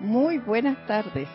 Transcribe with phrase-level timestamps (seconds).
[0.00, 1.28] Muy buenas tardes.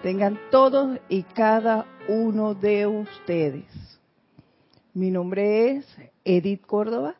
[0.00, 3.64] Tengan todos y cada uno de ustedes.
[4.94, 5.86] Mi nombre es
[6.24, 7.16] Edith Córdoba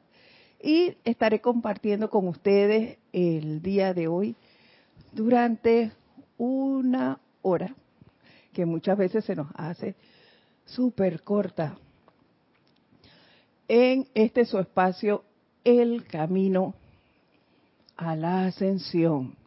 [0.63, 4.37] y estaré compartiendo con ustedes el día de hoy
[5.11, 5.91] durante
[6.37, 7.75] una hora,
[8.53, 9.97] que muchas veces se nos hace
[10.67, 11.77] súper corta,
[13.67, 15.25] en este su espacio,
[15.65, 16.75] El Camino
[17.97, 19.38] a la Ascensión.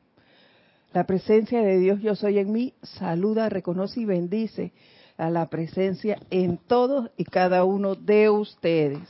[0.94, 4.74] La presencia de Dios yo soy en mí, saluda, reconoce y bendice
[5.18, 9.08] a la presencia en todos y cada uno de ustedes.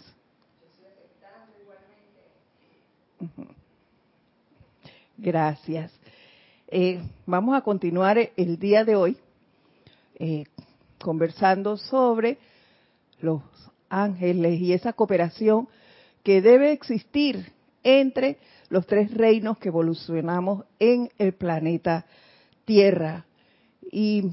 [5.18, 5.92] Gracias.
[6.68, 9.18] Eh, vamos a continuar el día de hoy
[10.16, 10.46] eh,
[11.00, 12.38] conversando sobre
[13.22, 13.42] los
[13.90, 15.68] ángeles y esa cooperación
[16.24, 17.52] que debe existir
[17.84, 18.38] entre
[18.72, 22.06] los tres reinos que evolucionamos en el planeta
[22.64, 23.26] Tierra.
[23.92, 24.32] Y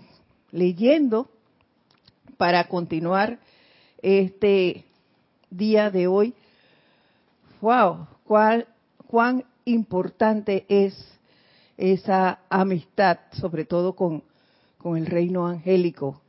[0.53, 1.28] leyendo
[2.36, 3.41] para continuar
[4.00, 4.84] este
[5.50, 6.34] día de hoy,
[7.61, 8.69] wow, cuál,
[9.09, 10.94] cuán importante es
[11.77, 14.22] esa amistad, sobre todo con,
[14.78, 16.22] con el reino angélico.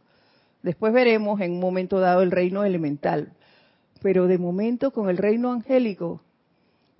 [0.64, 3.34] Después veremos en un momento dado el reino elemental,
[4.02, 6.22] pero de momento con el reino angélico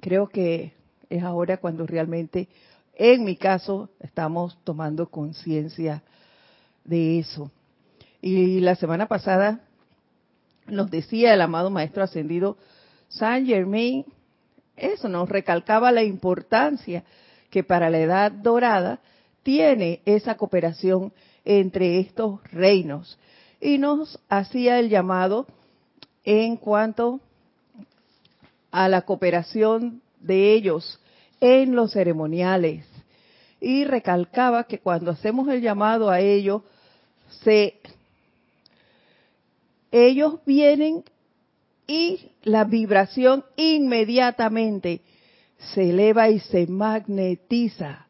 [0.02, 0.78] creo que
[1.10, 2.48] es ahora cuando realmente,
[2.96, 6.04] en mi caso, estamos tomando conciencia
[6.84, 7.52] de eso.
[8.22, 9.62] Y la semana pasada
[10.68, 12.58] nos decía el amado Maestro Ascendido
[13.08, 14.06] Saint Germain,
[14.76, 17.04] eso nos recalcaba la importancia
[17.50, 19.00] que para la edad dorada
[19.44, 21.12] tiene esa cooperación
[21.44, 23.18] entre estos reinos.
[23.60, 25.48] Y nos hacía el llamado
[26.24, 27.20] en cuanto
[28.72, 30.99] a la cooperación de ellos
[31.40, 32.86] en los ceremoniales.
[33.62, 36.62] Y recalcaba que cuando hacemos el llamado a ellos,
[37.44, 37.80] se,
[39.92, 41.04] ellos vienen
[41.88, 45.02] y la vibración inmediatamente
[45.74, 48.08] se eleva y se magnetiza.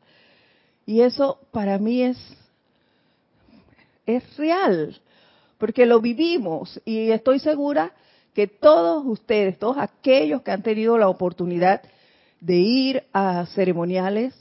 [0.85, 2.17] Y eso para mí es,
[4.05, 4.99] es real,
[5.57, 7.93] porque lo vivimos y estoy segura
[8.33, 11.81] que todos ustedes, todos aquellos que han tenido la oportunidad
[12.39, 14.33] de ir a ceremoniales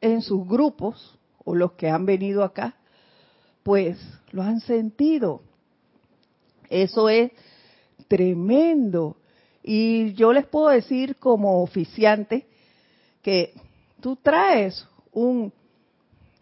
[0.00, 2.74] en sus grupos o los que han venido acá,
[3.62, 3.98] pues
[4.32, 5.40] lo han sentido.
[6.68, 7.32] Eso es
[8.08, 9.16] tremendo.
[9.62, 12.46] Y yo les puedo decir como oficiante
[13.22, 13.54] que
[14.00, 15.52] tú traes un,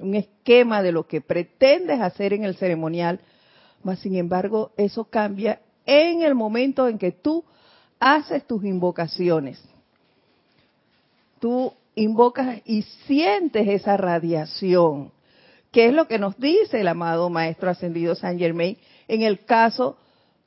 [0.00, 3.20] esquema de lo que pretendes hacer en el ceremonial,
[3.84, 7.44] mas sin embargo eso cambia en el momento en que tú
[8.00, 9.62] haces tus invocaciones
[11.42, 15.10] tú invocas y sientes esa radiación,
[15.72, 19.97] que es lo que nos dice el amado Maestro Ascendido San Germain en el caso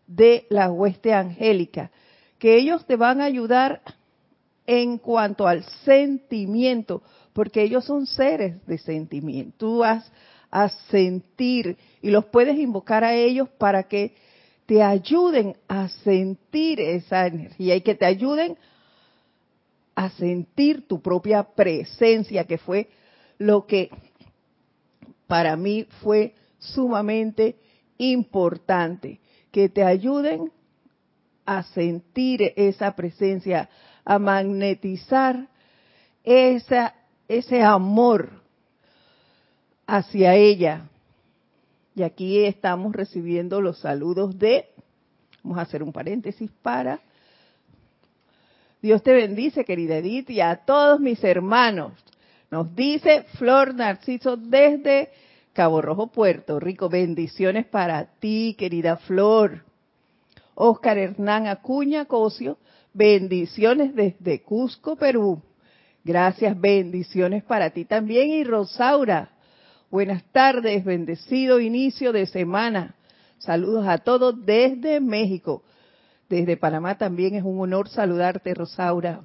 [0.08, 1.92] de la hueste angélica,
[2.40, 3.82] que ellos te van a ayudar
[4.66, 7.04] en cuanto al sentimiento,
[7.34, 9.54] porque ellos son seres de sentimiento.
[9.58, 10.10] Tú vas
[10.50, 14.16] a sentir y los puedes invocar a ellos para que
[14.66, 18.75] te ayuden a sentir esa energía y que te ayuden a
[20.18, 22.90] sentir tu propia presencia, que fue
[23.38, 23.90] lo que
[25.28, 27.58] para mí fue sumamente
[27.98, 29.20] importante,
[29.52, 30.52] que te ayuden
[31.46, 33.70] a sentir esa presencia,
[34.04, 35.48] a magnetizar
[36.24, 36.94] esa,
[37.28, 38.42] ese amor
[39.86, 40.90] hacia ella.
[41.96, 44.66] Y aquí estamos recibiendo los saludos de,
[45.44, 47.00] vamos a hacer un paréntesis para
[48.86, 51.94] Dios te bendice, querida Edith, y a todos mis hermanos.
[52.52, 55.10] Nos dice Flor Narciso desde
[55.54, 56.88] Cabo Rojo, Puerto Rico.
[56.88, 59.64] Bendiciones para ti, querida Flor.
[60.54, 62.60] Oscar Hernán Acuña Cosio,
[62.94, 65.42] bendiciones desde Cusco, Perú.
[66.04, 68.30] Gracias, bendiciones para ti también.
[68.30, 69.32] Y Rosaura,
[69.90, 72.94] buenas tardes, bendecido inicio de semana.
[73.40, 75.64] Saludos a todos desde México.
[76.30, 79.22] Desde Panamá también es un honor saludarte, Rosaura.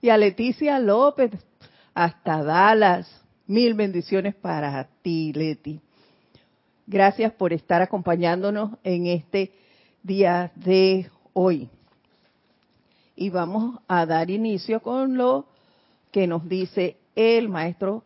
[0.00, 1.32] Y a Leticia López,
[1.94, 3.08] hasta Dallas.
[3.46, 5.80] Mil bendiciones para ti, Leti.
[6.86, 9.52] Gracias por estar acompañándonos en este
[10.02, 11.68] día de hoy.
[13.16, 15.46] Y vamos a dar inicio con lo
[16.10, 18.04] que nos dice el maestro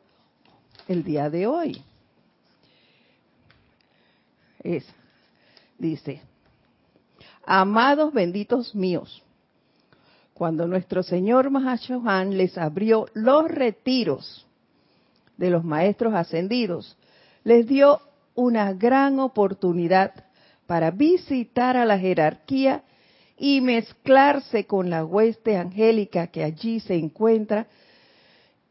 [0.88, 1.82] el día de hoy.
[4.62, 4.86] Es,
[5.78, 6.22] dice,
[7.46, 9.22] Amados benditos míos,
[10.32, 14.46] cuando nuestro Señor Mahashohan les abrió los retiros
[15.36, 16.96] de los maestros ascendidos,
[17.44, 18.00] les dio
[18.34, 20.24] una gran oportunidad
[20.66, 22.82] para visitar a la jerarquía
[23.36, 27.66] y mezclarse con la hueste angélica que allí se encuentra.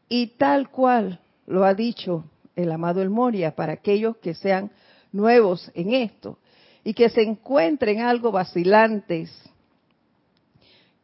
[0.08, 2.24] Y tal cual lo ha dicho
[2.56, 4.72] el amado El Moria para aquellos que sean
[5.12, 6.38] nuevos en esto
[6.84, 9.32] y que se encuentren algo vacilantes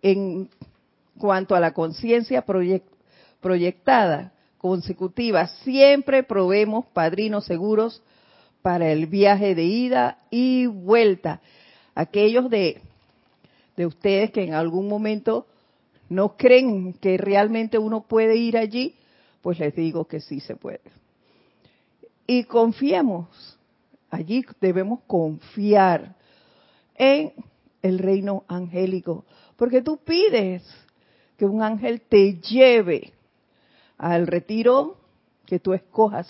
[0.03, 0.49] en
[1.19, 2.45] cuanto a la conciencia
[3.41, 8.03] proyectada consecutiva, siempre probemos padrinos seguros
[8.63, 11.41] para el viaje de ida y vuelta.
[11.95, 12.81] Aquellos de,
[13.77, 15.47] de ustedes que en algún momento
[16.11, 18.97] no creen que realmente uno puede ir allí,
[19.41, 20.83] pues les digo que sí se puede.
[22.27, 23.59] Y confiemos,
[24.11, 26.17] allí debemos confiar
[26.95, 27.33] en
[27.83, 29.25] el reino angélico,
[29.57, 30.63] porque tú pides
[31.37, 33.13] que un ángel te lleve
[33.97, 34.99] al retiro
[35.47, 36.29] que tú escojas.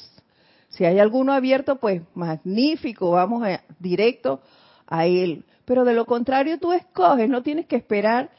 [0.68, 3.46] Si hay alguno abierto, pues magnífico, vamos
[3.80, 4.40] directo
[4.86, 5.44] a él.
[5.64, 8.30] Pero de lo contrario, tú escoges, no tienes que esperar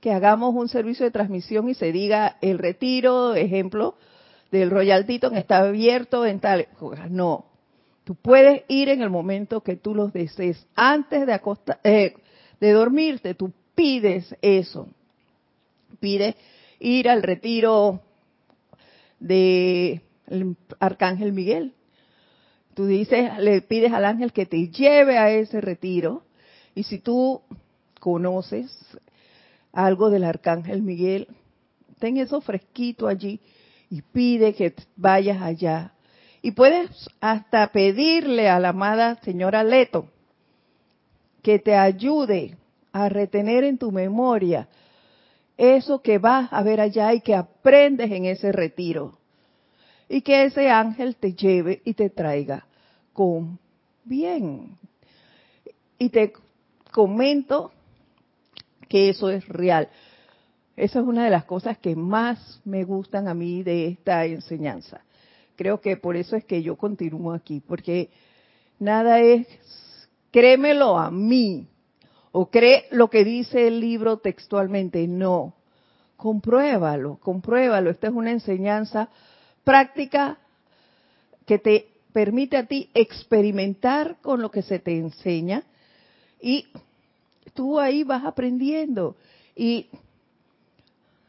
[0.00, 3.96] que hagamos un servicio de transmisión y se diga el retiro, ejemplo,
[4.50, 6.68] del Royal Teton está abierto en tal.
[7.10, 7.46] No,
[8.06, 10.64] tú puedes ir en el momento que tú los desees.
[10.76, 12.14] Antes de, acostar, eh,
[12.60, 14.88] de dormirte, tú pides eso.
[15.98, 16.36] Pides
[16.78, 18.00] ir al retiro
[19.18, 20.02] de
[20.78, 21.74] Arcángel Miguel.
[22.74, 26.22] Tú dices, le pides al ángel que te lleve a ese retiro.
[26.76, 27.42] Y si tú
[27.98, 28.72] conoces
[29.72, 31.26] algo del Arcángel Miguel,
[31.98, 33.40] ten eso fresquito allí
[33.90, 35.95] y pide que vayas allá.
[36.46, 40.06] Y puedes hasta pedirle a la amada señora Leto
[41.42, 42.56] que te ayude
[42.92, 44.68] a retener en tu memoria
[45.56, 49.18] eso que vas a ver allá y que aprendes en ese retiro.
[50.08, 52.64] Y que ese ángel te lleve y te traiga
[53.12, 53.58] con
[54.04, 54.78] bien.
[55.98, 56.32] Y te
[56.92, 57.72] comento
[58.88, 59.88] que eso es real.
[60.76, 65.00] Esa es una de las cosas que más me gustan a mí de esta enseñanza.
[65.56, 68.10] Creo que por eso es que yo continúo aquí, porque
[68.78, 69.46] nada es,
[70.30, 71.66] créemelo a mí,
[72.32, 75.54] o cree lo que dice el libro textualmente, no.
[76.16, 77.90] Compruébalo, compruébalo.
[77.90, 79.08] Esta es una enseñanza
[79.64, 80.38] práctica
[81.46, 85.64] que te permite a ti experimentar con lo que se te enseña
[86.40, 86.66] y
[87.54, 89.16] tú ahí vas aprendiendo.
[89.54, 89.88] Y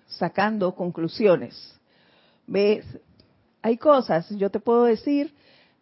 [0.08, 1.76] sacando conclusiones.
[2.46, 2.86] ¿Ves?
[3.68, 5.34] Hay cosas, yo te puedo decir,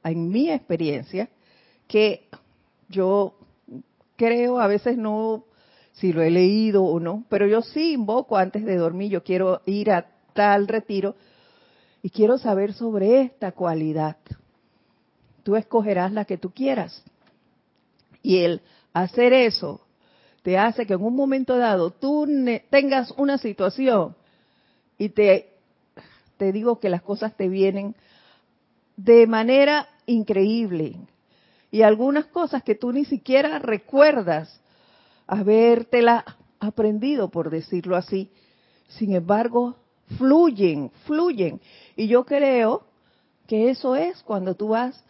[0.03, 1.29] en mi experiencia,
[1.87, 2.27] que
[2.89, 3.35] yo
[4.15, 5.43] creo, a veces no,
[5.91, 9.61] si lo he leído o no, pero yo sí invoco antes de dormir, yo quiero
[9.67, 11.13] ir a tal retiro
[12.01, 14.17] y quiero saber sobre esta cualidad.
[15.43, 17.03] Tú escogerás la que tú quieras.
[18.23, 18.61] Y el
[18.93, 19.81] hacer eso
[20.41, 22.27] te hace que en un momento dado tú
[22.71, 24.15] tengas una situación
[24.97, 25.54] y te,
[26.37, 27.95] te digo que las cosas te vienen
[28.97, 30.97] de manera increíble.
[31.71, 34.61] Y algunas cosas que tú ni siquiera recuerdas
[35.27, 36.23] habértela
[36.59, 38.31] aprendido, por decirlo así.
[38.87, 39.75] Sin embargo,
[40.17, 41.59] fluyen, fluyen.
[41.95, 42.83] Y yo creo
[43.47, 45.03] que eso es cuando tú vas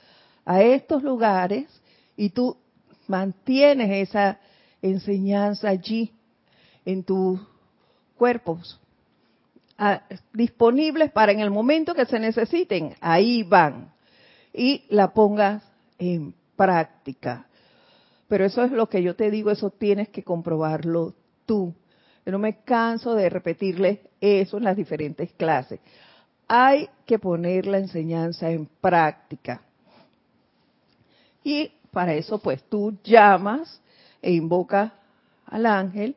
[0.46, 1.68] a estos lugares
[2.16, 2.58] y tú
[3.08, 4.40] mantienes esa
[4.82, 6.12] enseñanza allí
[6.86, 7.40] en tus
[8.18, 8.80] cuerpos,
[10.34, 13.94] disponibles para en el momento que se necesiten, ahí van,
[14.54, 15.64] y la pongas
[16.00, 17.48] en práctica.
[18.28, 21.14] Pero eso es lo que yo te digo, eso tienes que comprobarlo
[21.46, 21.74] tú.
[22.26, 25.80] Yo no me canso de repetirle eso en las diferentes clases.
[26.48, 29.62] Hay que poner la enseñanza en práctica.
[31.44, 33.82] Y para eso, pues tú llamas
[34.22, 34.94] e invoca
[35.46, 36.16] al ángel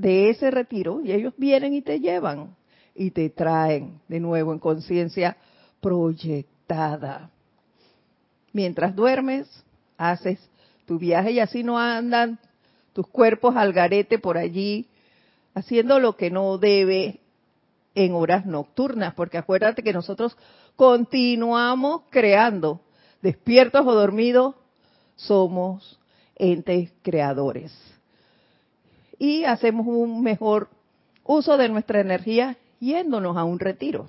[0.00, 2.56] de ese retiro y ellos vienen y te llevan
[2.94, 5.36] y te traen de nuevo en conciencia
[5.80, 7.30] proyectada.
[8.52, 9.46] Mientras duermes,
[9.96, 10.38] haces
[10.86, 12.38] tu viaje y así no andan
[12.92, 14.88] tus cuerpos al garete por allí
[15.54, 17.20] haciendo lo que no debe
[17.94, 20.36] en horas nocturnas, porque acuérdate que nosotros
[20.76, 22.80] continuamos creando,
[23.20, 24.54] despiertos o dormidos,
[25.16, 26.00] somos
[26.36, 27.72] entes creadores.
[29.20, 30.70] Y hacemos un mejor
[31.24, 34.08] uso de nuestra energía yéndonos a un retiro.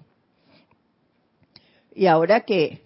[1.94, 2.82] Y ahora que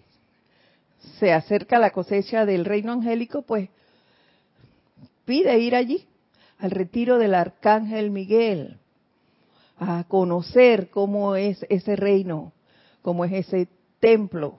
[1.20, 3.68] se acerca la cosecha del reino angélico, pues
[5.24, 6.04] pide ir allí,
[6.58, 8.80] al retiro del arcángel Miguel,
[9.78, 12.52] a conocer cómo es ese reino,
[13.02, 13.68] cómo es ese
[14.00, 14.58] templo,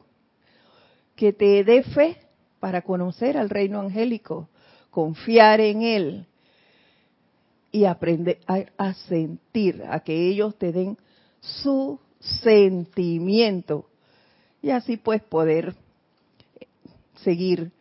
[1.17, 2.15] que te dé fe
[2.61, 4.47] para conocer al reino angélico,
[4.89, 6.26] confiar en él
[7.77, 10.97] y aprender a, sentir, a que ellos te den
[11.39, 13.85] su sentimiento
[14.63, 15.75] y así pues poder
[17.21, 17.71] seguir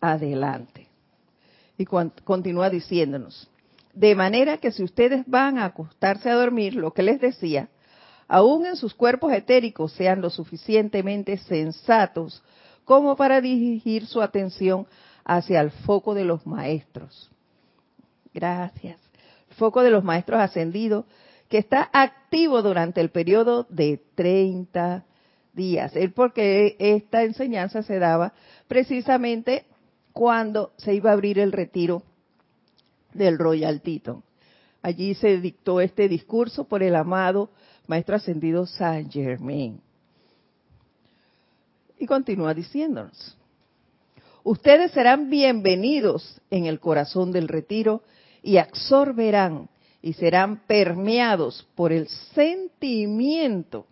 [0.00, 0.88] adelante.
[1.76, 3.46] Y continúa diciéndonos,
[3.92, 7.68] de manera que si ustedes van a acostarse a dormir, lo que les decía,
[8.26, 12.42] aún en sus cuerpos etéricos sean lo suficientemente sensatos
[12.86, 14.86] como para dirigir su atención
[15.26, 17.30] hacia el foco de los maestros.
[18.34, 18.98] Gracias.
[19.56, 21.04] Foco de los maestros ascendidos
[21.48, 25.04] que está activo durante el periodo de 30
[25.52, 25.94] días.
[25.94, 28.32] Es porque esta enseñanza se daba
[28.68, 29.66] precisamente
[30.12, 32.02] cuando se iba a abrir el retiro
[33.12, 34.22] del Royal Teton.
[34.80, 37.50] Allí se dictó este discurso por el amado
[37.86, 39.80] Maestro Ascendido Saint Germain.
[41.98, 43.36] Y continúa diciéndonos,
[44.42, 48.02] ustedes serán bienvenidos en el corazón del retiro
[48.42, 49.68] y absorberán
[50.02, 53.86] y serán permeados por el sentimiento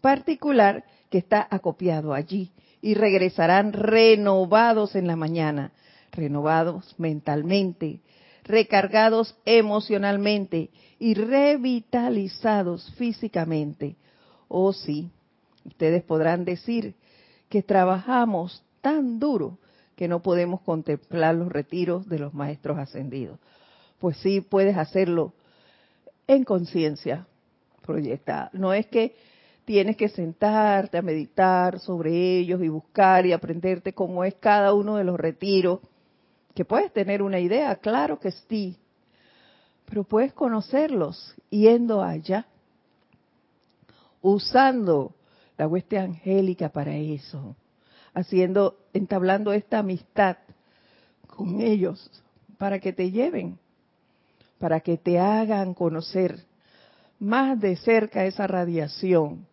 [0.00, 5.72] particular que está acopiado allí y regresarán renovados en la mañana,
[6.12, 8.00] renovados mentalmente,
[8.44, 13.96] recargados emocionalmente y revitalizados físicamente.
[14.48, 15.10] Oh sí,
[15.64, 16.94] ustedes podrán decir
[17.48, 19.58] que trabajamos tan duro
[19.96, 23.38] que no podemos contemplar los retiros de los maestros ascendidos.
[23.98, 25.32] Pues sí, puedes hacerlo
[26.26, 27.26] en conciencia
[27.84, 28.50] proyectada.
[28.52, 29.16] No es que
[29.64, 34.96] tienes que sentarte a meditar sobre ellos y buscar y aprenderte cómo es cada uno
[34.96, 35.80] de los retiros
[36.54, 38.76] que puedes tener una idea, claro que sí,
[39.84, 42.46] pero puedes conocerlos yendo allá,
[44.20, 45.14] usando
[45.56, 47.54] la hueste angélica para eso,
[48.12, 50.38] haciendo, entablando esta amistad
[51.26, 52.10] con ellos,
[52.58, 53.58] para que te lleven,
[54.58, 56.44] para que te hagan conocer
[57.18, 59.46] más de cerca esa radiación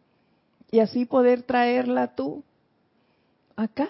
[0.71, 2.43] y así poder traerla tú
[3.55, 3.89] acá.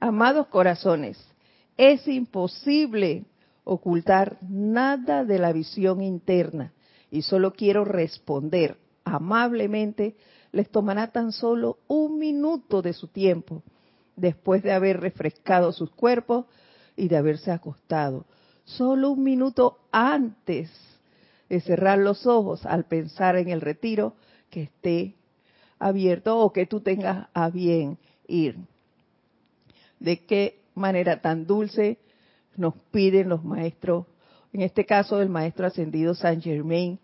[0.00, 1.18] Amados corazones,
[1.76, 3.24] es imposible
[3.64, 6.72] ocultar nada de la visión interna
[7.10, 10.16] y solo quiero responder amablemente,
[10.52, 13.62] les tomará tan solo un minuto de su tiempo
[14.16, 16.46] después de haber refrescado sus cuerpos
[16.98, 18.26] y de haberse acostado.
[18.64, 20.70] Solo un minuto antes
[21.48, 24.14] de cerrar los ojos al pensar en el retiro
[24.50, 25.14] que esté
[25.78, 28.58] abierto o que tú tengas a bien ir
[30.00, 31.98] de qué manera tan dulce
[32.56, 34.06] nos piden los maestros,
[34.52, 36.98] en este caso el maestro ascendido San Germain,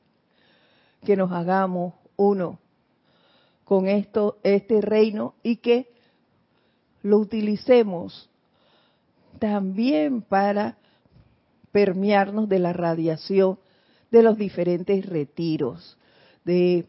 [1.04, 2.58] que nos hagamos uno
[3.64, 5.88] con esto, este reino y que
[7.02, 8.30] lo utilicemos
[9.38, 10.76] también para
[11.72, 13.58] permearnos de la radiación
[14.10, 15.98] de los diferentes retiros,
[16.44, 16.86] de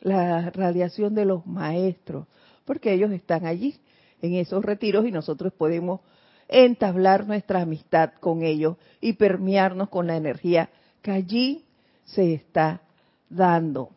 [0.00, 2.26] la radiación de los maestros,
[2.64, 3.80] porque ellos están allí
[4.22, 6.00] en esos retiros y nosotros podemos
[6.48, 10.70] entablar nuestra amistad con ellos y permearnos con la energía
[11.02, 11.64] que allí
[12.04, 12.82] se está
[13.28, 13.90] dando.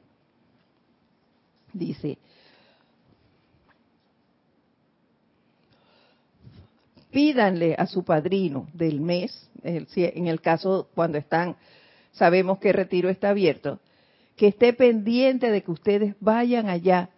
[1.74, 2.18] Dice,
[7.14, 11.56] pídanle a su padrino del mes, en el caso cuando están,
[12.12, 13.80] sabemos que el retiro está abierto,
[14.36, 17.12] que esté pendiente de que ustedes vayan allá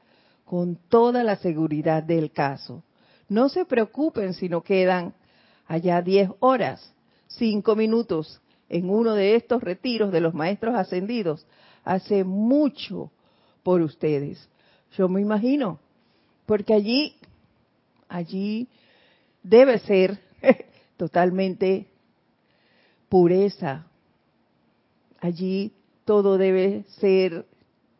[0.43, 2.83] con toda la seguridad del caso.
[3.29, 5.13] No se preocupen si no quedan
[5.65, 6.93] allá 10 horas,
[7.29, 11.47] 5 minutos en uno de estos retiros de los maestros ascendidos.
[11.85, 13.11] Hace mucho
[13.63, 14.49] por ustedes.
[14.97, 15.79] Yo me imagino,
[16.45, 17.15] porque allí,
[18.09, 18.67] allí
[19.45, 20.19] debe ser
[20.97, 21.85] totalmente
[23.09, 23.85] pureza.
[25.19, 25.71] Allí
[26.03, 27.45] todo debe ser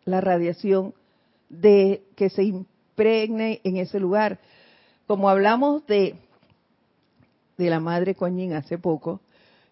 [0.04, 0.94] la radiación
[1.50, 4.40] de que se impregne en ese lugar
[5.08, 6.16] como hablamos de,
[7.58, 9.22] de la Madre Coñín hace poco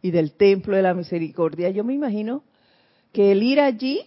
[0.01, 2.43] y del Templo de la Misericordia, yo me imagino
[3.11, 4.05] que el ir allí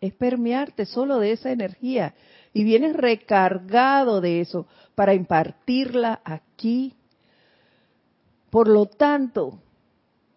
[0.00, 2.14] es permearte solo de esa energía
[2.56, 6.94] y vienes recargado de eso para impartirla aquí.
[8.48, 9.58] Por lo tanto,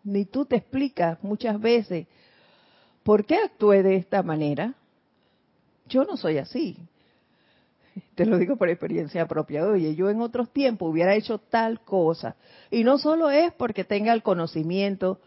[0.03, 2.07] ni tú te explicas muchas veces
[3.03, 4.73] por qué actué de esta manera.
[5.88, 6.75] Yo no soy así.
[8.15, 9.65] Te lo digo por experiencia propia.
[9.65, 12.35] Oye, yo en otros tiempos hubiera hecho tal cosa.
[12.69, 15.21] Y no solo es porque tenga el conocimiento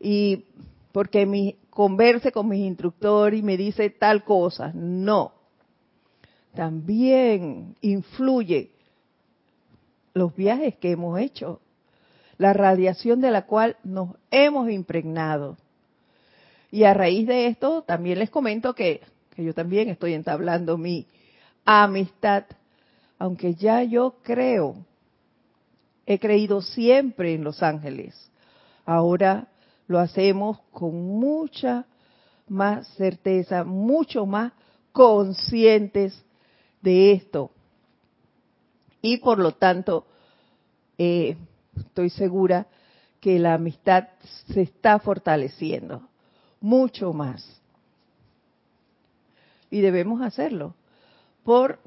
[0.00, 0.46] y
[0.90, 4.72] porque mi converse con mis instructores y me dice tal cosa.
[4.74, 5.43] No.
[6.54, 8.70] También influye
[10.12, 11.60] los viajes que hemos hecho,
[12.38, 15.56] la radiación de la cual nos hemos impregnado.
[16.70, 19.00] Y a raíz de esto, también les comento que,
[19.34, 21.06] que yo también estoy entablando mi
[21.64, 22.44] amistad,
[23.18, 24.76] aunque ya yo creo,
[26.06, 28.30] he creído siempre en los ángeles.
[28.84, 29.48] Ahora
[29.88, 31.86] lo hacemos con mucha
[32.48, 34.52] más certeza, mucho más
[34.92, 36.24] conscientes
[36.84, 37.50] de esto.
[39.02, 40.06] Y por lo tanto,
[40.98, 41.36] eh,
[41.76, 42.66] estoy segura
[43.20, 44.08] que la amistad
[44.52, 46.06] se está fortaleciendo
[46.60, 47.60] mucho más.
[49.70, 50.74] Y debemos hacerlo.
[51.42, 51.80] Por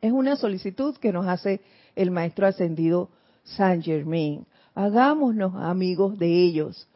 [0.00, 1.60] es una solicitud que nos hace
[1.96, 3.10] el maestro ascendido
[3.42, 4.46] Saint Germain.
[4.74, 6.88] Hagámonos amigos de ellos.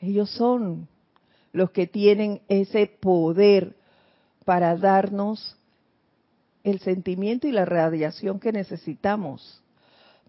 [0.00, 0.88] Ellos son
[1.52, 3.74] los que tienen ese poder
[4.44, 5.56] para darnos
[6.64, 9.62] el sentimiento y la radiación que necesitamos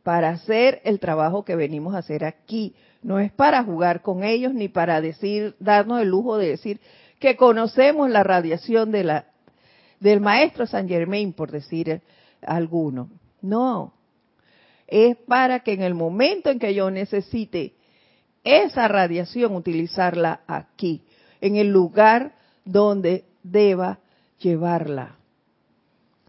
[0.04, 2.76] para hacer el trabajo que venimos a hacer aquí.
[3.04, 6.80] No es para jugar con ellos ni para decir, darnos el lujo de decir
[7.20, 9.26] que conocemos la radiación de la,
[10.00, 12.02] del maestro San Germain, por decir
[12.42, 13.10] alguno.
[13.42, 13.94] No.
[14.88, 17.76] Es para que en el momento en que yo necesite
[18.44, 21.04] esa radiación, utilizarla aquí,
[21.42, 22.34] en el lugar
[22.66, 24.00] donde deba
[24.40, 25.21] llevarla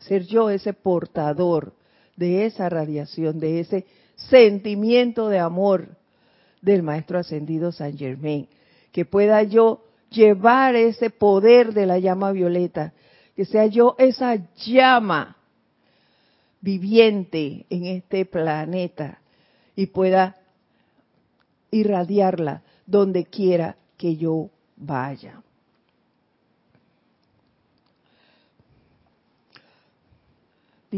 [0.02, 1.75] ser yo ese portador
[2.16, 5.97] de esa radiación, de ese sentimiento de amor
[6.60, 8.49] del Maestro Ascendido San Germain,
[8.93, 12.93] que pueda yo llevar ese poder de la llama violeta,
[13.34, 15.36] que sea yo esa llama
[16.60, 19.19] viviente en este planeta
[19.75, 20.36] y pueda
[21.71, 25.43] irradiarla donde quiera que yo vaya.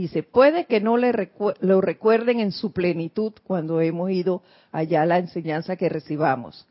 [0.00, 1.30] Dice, puede que no le
[1.60, 6.66] lo recuerden en su plenitud cuando hemos ido allá a la enseñanza que recibamos.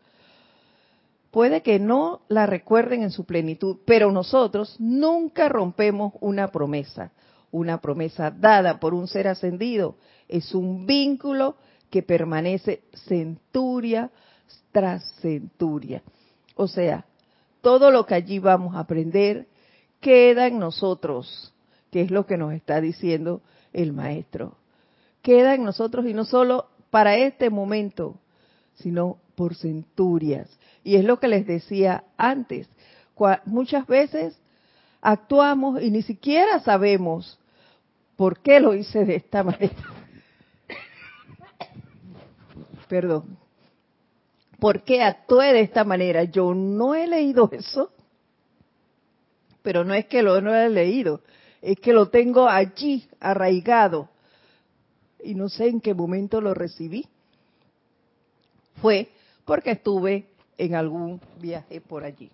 [1.32, 7.12] Puede que no la recuerden en su plenitud, pero nosotros nunca rompemos una promesa.
[7.50, 9.96] Una promesa dada por un ser ascendido
[10.28, 11.56] es un vínculo
[11.90, 14.12] que permanece centuria
[14.72, 16.04] tras centuria.
[16.56, 17.06] O sea,
[17.62, 19.48] todo lo que allí vamos a aprender
[20.02, 21.53] queda en nosotros
[21.94, 24.58] que es lo que nos está diciendo el maestro.
[25.22, 28.20] Queda en nosotros y no solo para este momento,
[28.74, 30.50] sino por centurias.
[30.84, 32.68] Y es lo que les decía antes.
[33.46, 34.36] Muchas veces
[35.02, 37.40] actuamos y ni siquiera sabemos
[38.16, 39.76] por qué lo hice de esta manera.
[42.90, 43.38] Perdón.
[44.60, 46.24] ¿Por qué actué de esta manera?
[46.24, 47.92] Yo no he leído eso,
[49.62, 51.22] pero no es que lo no he leído,
[51.64, 54.10] es que lo tengo allí arraigado
[55.24, 57.08] y no sé en qué momento lo recibí.
[58.82, 59.10] Fue
[59.46, 62.30] porque estuve en algún viaje por allí.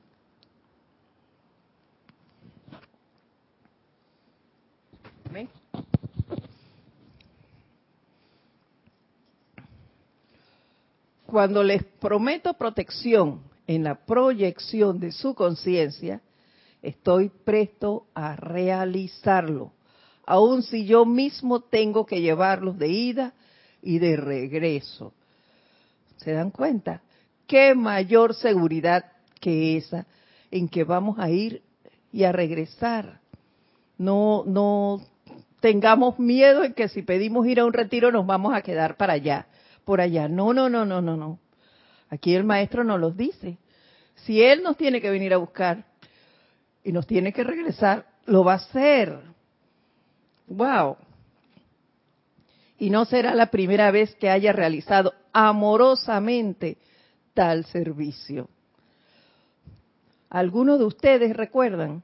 [11.28, 16.20] Cuando les prometo protección en la proyección de su conciencia,
[16.82, 19.74] estoy presto a realizarlo,
[20.26, 23.34] aun si yo mismo tengo que llevarlos de ida
[23.82, 25.14] y de regreso.
[26.18, 27.02] ¿Se dan cuenta?
[27.48, 29.06] ¿Qué mayor seguridad
[29.40, 30.06] que esa
[30.52, 31.64] en que vamos a ir
[32.12, 33.22] y a regresar?
[33.98, 35.02] No, no
[35.60, 39.14] tengamos miedo en que si pedimos ir a un retiro nos vamos a quedar para
[39.14, 39.48] allá,
[39.86, 40.28] por allá.
[40.28, 41.40] No, no, no, no, no, no.
[42.10, 43.58] Aquí el maestro nos los dice.
[44.26, 45.86] Si él nos tiene que venir a buscar,
[46.90, 49.20] y nos tiene que regresar, lo va a hacer.
[50.48, 50.98] ¡Wow!
[52.80, 56.80] Y no será la primera vez que haya realizado amorosamente
[57.36, 58.50] tal servicio.
[60.32, 62.02] ¿Algunos de ustedes recuerdan?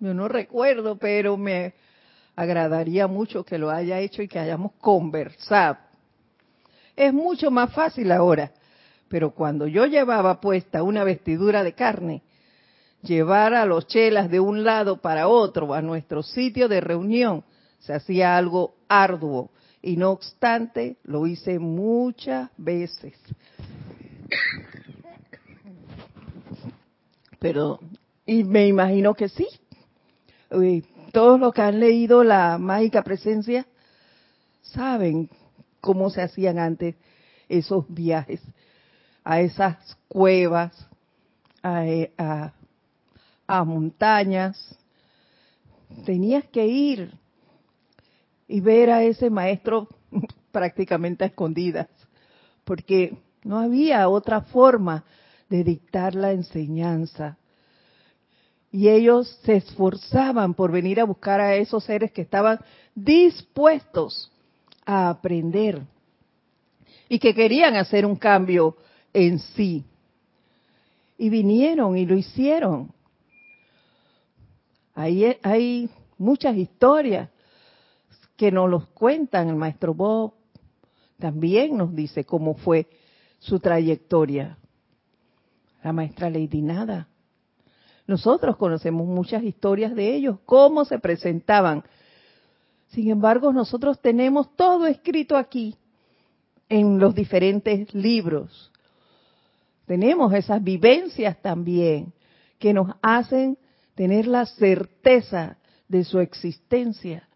[0.00, 1.74] Yo no recuerdo, pero me
[2.34, 5.76] agradaría mucho que lo haya hecho y que hayamos conversado.
[6.96, 8.52] Es mucho más fácil ahora,
[9.06, 12.22] pero cuando yo llevaba puesta una vestidura de carne,
[13.04, 17.44] llevar a los chelas de un lado para otro a nuestro sitio de reunión
[17.78, 19.50] se hacía algo arduo
[19.82, 23.14] y no obstante lo hice muchas veces.
[27.38, 27.78] Pero,
[28.24, 29.46] y me imagino que sí.
[31.12, 33.66] Todos los que han leído la mágica presencia
[34.62, 35.28] saben
[35.82, 36.94] cómo se hacían antes
[37.50, 38.40] esos viajes
[39.22, 40.88] a esas cuevas
[41.62, 41.84] a,
[42.16, 42.53] a
[43.62, 44.78] montañas,
[46.04, 47.12] tenías que ir
[48.48, 49.88] y ver a ese maestro
[50.50, 51.88] prácticamente a escondidas,
[52.64, 55.04] porque no había otra forma
[55.48, 57.38] de dictar la enseñanza.
[58.72, 62.58] Y ellos se esforzaban por venir a buscar a esos seres que estaban
[62.94, 64.32] dispuestos
[64.84, 65.82] a aprender
[67.08, 68.76] y que querían hacer un cambio
[69.12, 69.84] en sí.
[71.16, 72.92] Y vinieron y lo hicieron.
[74.94, 77.28] Ahí hay muchas historias
[78.36, 79.48] que nos los cuentan.
[79.48, 80.34] El maestro Bob
[81.18, 82.88] también nos dice cómo fue
[83.38, 84.56] su trayectoria.
[85.82, 87.08] La maestra Lady Nada.
[88.06, 91.84] Nosotros conocemos muchas historias de ellos, cómo se presentaban.
[92.88, 95.76] Sin embargo, nosotros tenemos todo escrito aquí
[96.68, 98.70] en los diferentes libros.
[99.86, 102.12] Tenemos esas vivencias también
[102.58, 103.58] que nos hacen
[103.94, 107.28] tener la certeza de su existencia.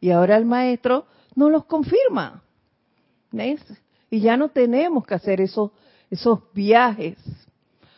[0.00, 2.42] Y ahora el maestro nos los confirma.
[4.10, 5.72] Y ya no tenemos que hacer esos,
[6.10, 7.18] esos viajes.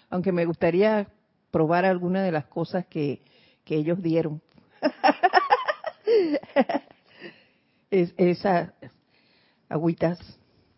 [0.08, 1.08] Aunque me gustaría
[1.50, 3.20] probar algunas de las cosas que,
[3.64, 4.40] que ellos dieron.
[7.90, 8.72] es, esas
[9.68, 10.18] agüitas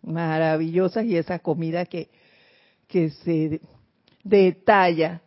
[0.02, 2.10] maravillosas y esa comida que,
[2.86, 3.60] que se
[4.24, 5.20] detalla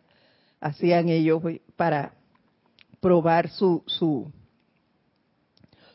[0.60, 1.42] hacían ellos
[1.82, 2.14] para
[3.00, 4.30] probar su su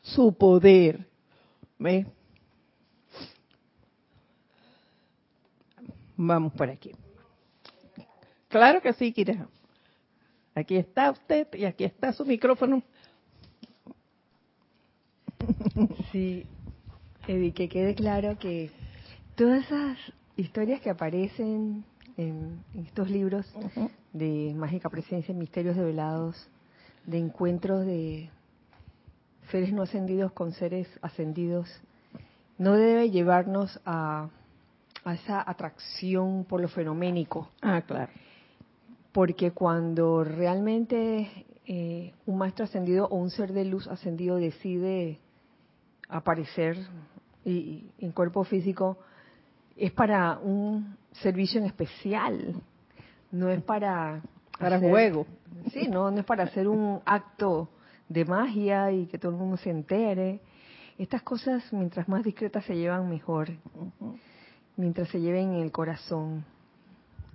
[0.01, 1.07] su poder.
[1.79, 2.05] ¿Ve?
[6.17, 6.91] Vamos por aquí.
[8.49, 9.47] Claro que sí, Kira.
[10.53, 12.83] Aquí está usted y aquí está su micrófono.
[16.11, 16.45] Sí,
[17.29, 18.71] Eddie, que quede claro que
[19.35, 19.97] todas esas
[20.35, 21.85] historias que aparecen
[22.17, 23.45] en, estos libros
[24.13, 26.35] de mágica presencia, misterios develados,
[27.05, 28.29] de encuentros de
[29.51, 31.69] seres no ascendidos con seres ascendidos,
[32.57, 34.29] no debe llevarnos a,
[35.05, 37.49] a esa atracción por lo fenoménico.
[37.61, 38.11] Ah, claro.
[39.13, 45.19] Porque cuando realmente eh, un maestro ascendido o un ser de luz ascendido decide
[46.09, 46.77] aparecer
[47.43, 48.97] y, en cuerpo físico,
[49.75, 52.55] es para un servicio en especial,
[53.31, 54.21] no es para...
[54.59, 55.25] Para juego.
[55.71, 57.69] Sí, no, no es para hacer un acto
[58.09, 60.39] de magia y que todo el mundo se entere.
[60.97, 63.49] Estas cosas, mientras más discretas se llevan, mejor.
[64.75, 66.43] Mientras se lleven en el corazón.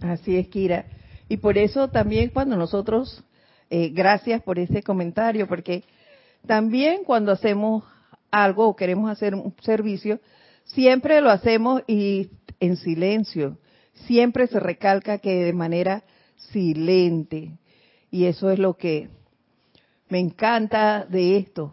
[0.00, 0.86] Así es, Kira.
[1.28, 3.24] Y por eso también cuando nosotros,
[3.70, 5.84] eh, gracias por ese comentario, porque
[6.46, 7.84] también cuando hacemos
[8.30, 10.18] algo o queremos hacer un servicio,
[10.64, 13.58] siempre lo hacemos y en silencio.
[14.06, 16.02] Siempre se recalca que de manera
[16.50, 17.52] silente.
[18.10, 19.08] Y eso es lo que
[20.08, 21.72] me encanta de esto.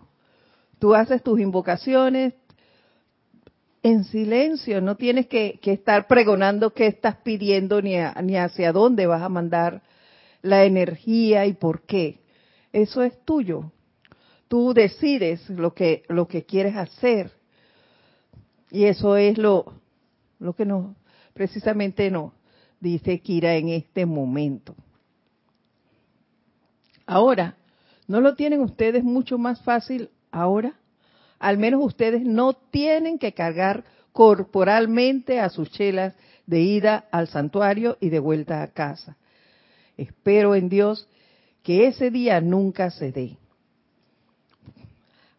[0.79, 2.33] Tú haces tus invocaciones
[3.83, 9.21] en silencio, no tienes que, estar pregonando qué estás pidiendo ni, ni hacia dónde vas
[9.21, 9.81] a mandar
[10.41, 12.19] la energía y por qué.
[12.71, 13.71] Eso es tuyo.
[14.47, 17.31] Tú decides lo que, lo que quieres hacer.
[18.71, 19.73] Y eso es lo,
[20.39, 20.95] lo que nos,
[21.39, 22.33] precisamente nos
[22.81, 24.75] dice Kira en este momento.
[27.05, 27.55] Ahora,
[28.07, 30.73] ¿no lo tienen ustedes mucho más fácil ahora?
[31.39, 36.13] Al menos ustedes no tienen que cargar corporalmente a sus chelas
[36.45, 39.15] de ida al santuario y de vuelta a casa.
[39.95, 41.07] Espero en Dios
[41.63, 43.37] que ese día nunca se dé.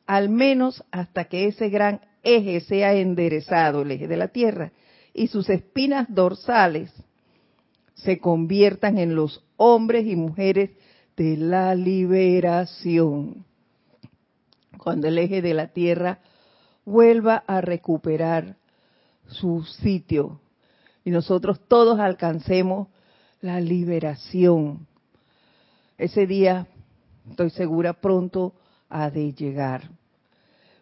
[0.07, 4.73] Al menos hasta que ese gran eje sea enderezado, el eje de la Tierra,
[5.12, 6.92] y sus espinas dorsales
[7.94, 10.70] se conviertan en los hombres y mujeres
[11.16, 13.44] de la liberación.
[14.79, 16.20] Cuando el eje de la Tierra
[16.85, 18.57] vuelva a recuperar
[19.27, 20.40] su sitio
[21.05, 22.88] y nosotros todos alcancemos
[23.40, 24.87] la liberación.
[25.99, 26.66] Ese día,
[27.29, 28.55] estoy segura, pronto
[28.88, 29.90] ha de llegar.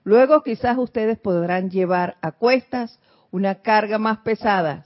[0.04, 2.98] Luego quizás ustedes podrán llevar a cuestas
[3.30, 4.84] una carga más pesada.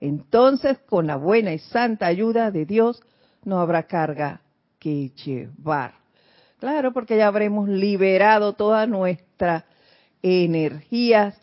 [0.00, 3.02] Entonces, con la buena y santa ayuda de Dios,
[3.44, 4.40] no habrá carga
[4.78, 5.94] que llevar.
[6.58, 9.64] Claro, porque ya habremos liberado todas nuestras
[10.22, 11.34] energías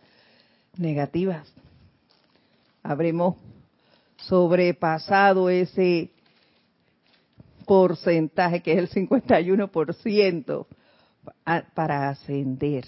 [0.78, 1.52] negativas.
[2.84, 3.36] Habremos
[4.18, 6.12] sobrepasado ese
[7.66, 10.66] porcentaje que es el 51%
[11.74, 12.86] para ascender.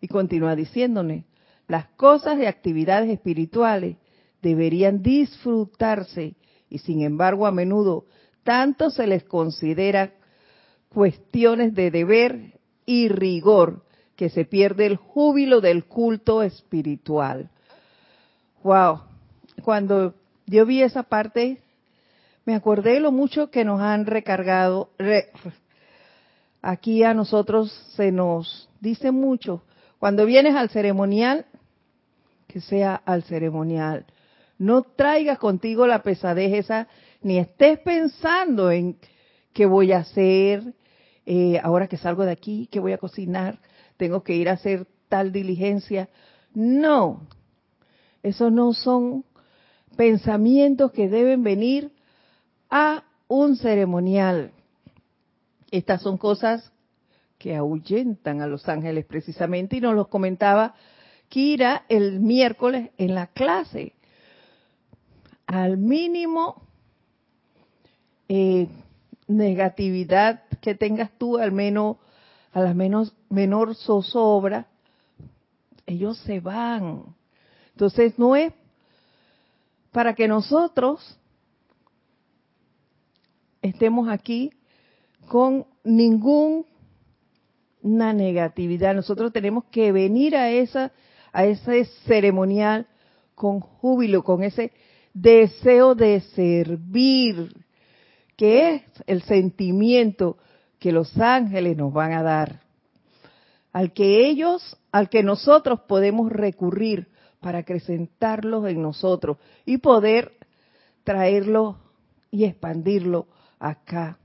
[0.00, 1.24] Y continúa diciéndole,
[1.72, 3.96] las cosas y actividades espirituales
[4.42, 6.34] deberían disfrutarse
[6.68, 8.04] y sin embargo a menudo
[8.42, 10.12] tanto se les considera
[10.90, 17.48] cuestiones de deber y rigor que se pierde el júbilo del culto espiritual.
[18.62, 19.04] Wow,
[19.64, 20.12] cuando
[20.44, 21.62] yo vi esa parte,
[22.44, 24.90] me acordé de lo mucho que nos han recargado.
[26.60, 29.62] aquí a nosotros se nos dice mucho,
[29.98, 31.46] cuando vienes al ceremonial,
[32.52, 34.04] que sea al ceremonial.
[34.58, 36.86] No traigas contigo la pesadez esa,
[37.22, 38.98] ni estés pensando en
[39.52, 40.74] qué voy a hacer,
[41.24, 43.58] eh, ahora que salgo de aquí, qué voy a cocinar,
[43.96, 46.10] tengo que ir a hacer tal diligencia.
[46.54, 47.26] No,
[48.22, 49.24] esos no son
[49.96, 51.90] pensamientos que deben venir
[52.70, 54.52] a un ceremonial.
[55.70, 56.70] Estas son cosas
[57.38, 60.74] que ahuyentan a los ángeles precisamente y nos los comentaba
[61.32, 63.94] Kira el miércoles en la clase.
[65.46, 66.60] Al mínimo
[68.28, 68.68] eh,
[69.28, 71.96] negatividad que tengas tú, al menos
[72.52, 74.66] a la menos, menor zozobra,
[75.86, 77.16] ellos se van.
[77.70, 78.52] Entonces no es
[79.90, 81.18] para que nosotros
[83.62, 84.52] estemos aquí
[85.28, 86.66] con ninguna
[87.88, 88.94] negatividad.
[88.94, 90.92] Nosotros tenemos que venir a esa
[91.32, 92.86] a ese ceremonial
[93.34, 94.72] con júbilo, con ese
[95.14, 97.54] deseo de servir,
[98.36, 100.38] que es el sentimiento
[100.78, 102.60] que los ángeles nos van a dar,
[103.72, 107.08] al que ellos, al que nosotros podemos recurrir
[107.40, 110.32] para acrecentarlos en nosotros y poder
[111.04, 111.78] traerlo
[112.30, 113.26] y expandirlo
[113.58, 114.18] acá.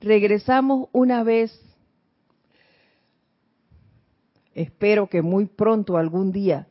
[0.00, 1.58] Regresamos una vez
[4.54, 6.66] espero que muy pronto algún día,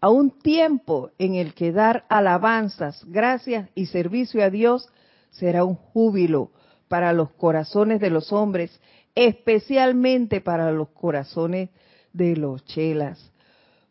[0.00, 4.88] a un tiempo en el que dar alabanzas, gracias y servicio a Dios
[5.30, 6.52] será un júbilo
[6.88, 8.80] para los corazones de los hombres,
[9.14, 11.70] especialmente para los corazones
[12.12, 13.32] de los chelas,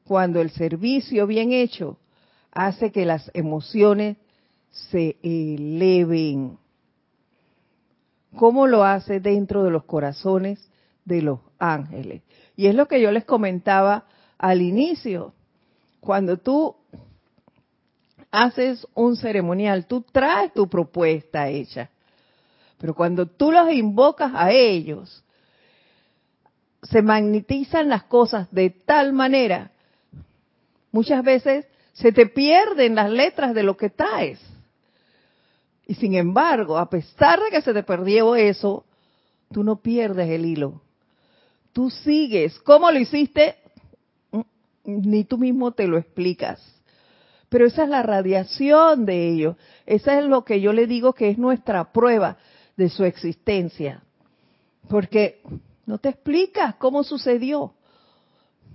[0.06, 1.98] cuando el servicio bien hecho
[2.52, 4.18] hace que las emociones
[4.72, 6.58] se eleven.
[8.36, 10.70] ¿Cómo lo hace dentro de los corazones
[11.06, 12.22] de los ángeles?
[12.58, 14.06] Y es lo que yo les comentaba
[14.40, 15.34] al inicio.
[16.00, 16.76] Cuando tú
[18.32, 21.92] haces un ceremonial, tú traes tu propuesta hecha.
[22.80, 25.24] Pero cuando tú los invocas a ellos,
[26.82, 29.72] se magnetizan las cosas de tal manera,
[30.92, 34.40] muchas veces se te pierden las letras de lo que traes.
[35.86, 38.84] Y sin embargo, a pesar de que se te perdió eso,
[39.52, 40.82] tú no pierdes el hilo
[41.78, 42.58] tú sigues.
[42.62, 43.56] ¿Cómo lo hiciste?
[44.32, 44.42] Mm,
[44.84, 46.60] ni tú mismo te lo explicas.
[47.50, 49.58] Pero esa es la radiación de ellos.
[49.86, 52.38] Esa es lo que yo le digo que es nuestra prueba
[52.78, 54.02] de su existencia.
[54.90, 55.44] Porque
[55.86, 57.76] no te explicas cómo sucedió.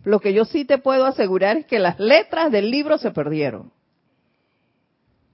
[0.05, 3.73] Lo que yo sí te puedo asegurar es que las letras del libro se perdieron.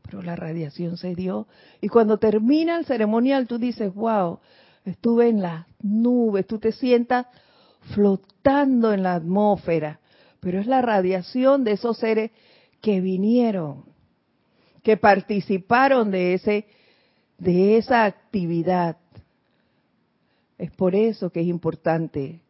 [0.05, 1.47] Pero la radiación se dio.
[1.83, 4.39] Y cuando termina el ceremonial, tú dices, wow,
[4.87, 7.27] estuve en las nubes, tú te sientas
[7.95, 10.01] flotando en la atmósfera,
[10.41, 12.31] pero es la radiación de esos seres
[12.81, 13.85] que vinieron,
[14.83, 16.67] que participaron de ese
[17.39, 18.97] de esa actividad.
[20.59, 22.41] Es por eso que es importante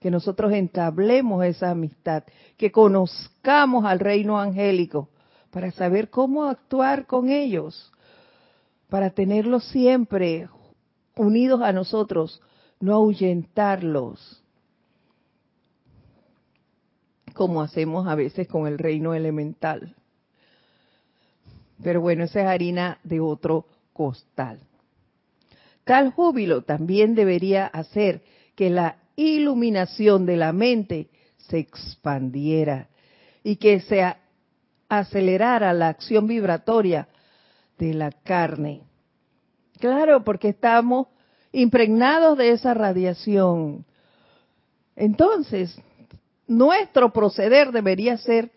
[0.00, 2.24] que nosotros entablemos esa amistad,
[2.56, 5.10] que conozcamos al reino angélico
[5.50, 7.92] para saber cómo actuar con ellos,
[8.88, 10.48] para tenerlos siempre
[11.14, 12.40] unidos a nosotros,
[12.80, 14.42] no ahuyentarlos
[17.38, 19.94] como hacemos a veces con el reino elemental.
[21.80, 24.58] Pero bueno, esa es harina de otro costal.
[25.84, 28.22] Tal júbilo también debería hacer
[28.56, 32.88] que la iluminación de la mente se expandiera
[33.44, 34.04] y que se
[34.88, 37.06] acelerara la acción vibratoria
[37.78, 38.82] de la carne.
[39.78, 41.06] Claro, porque estamos
[41.52, 43.84] impregnados de esa radiación.
[44.96, 45.80] Entonces,
[46.48, 48.50] nuestro proceder debería ser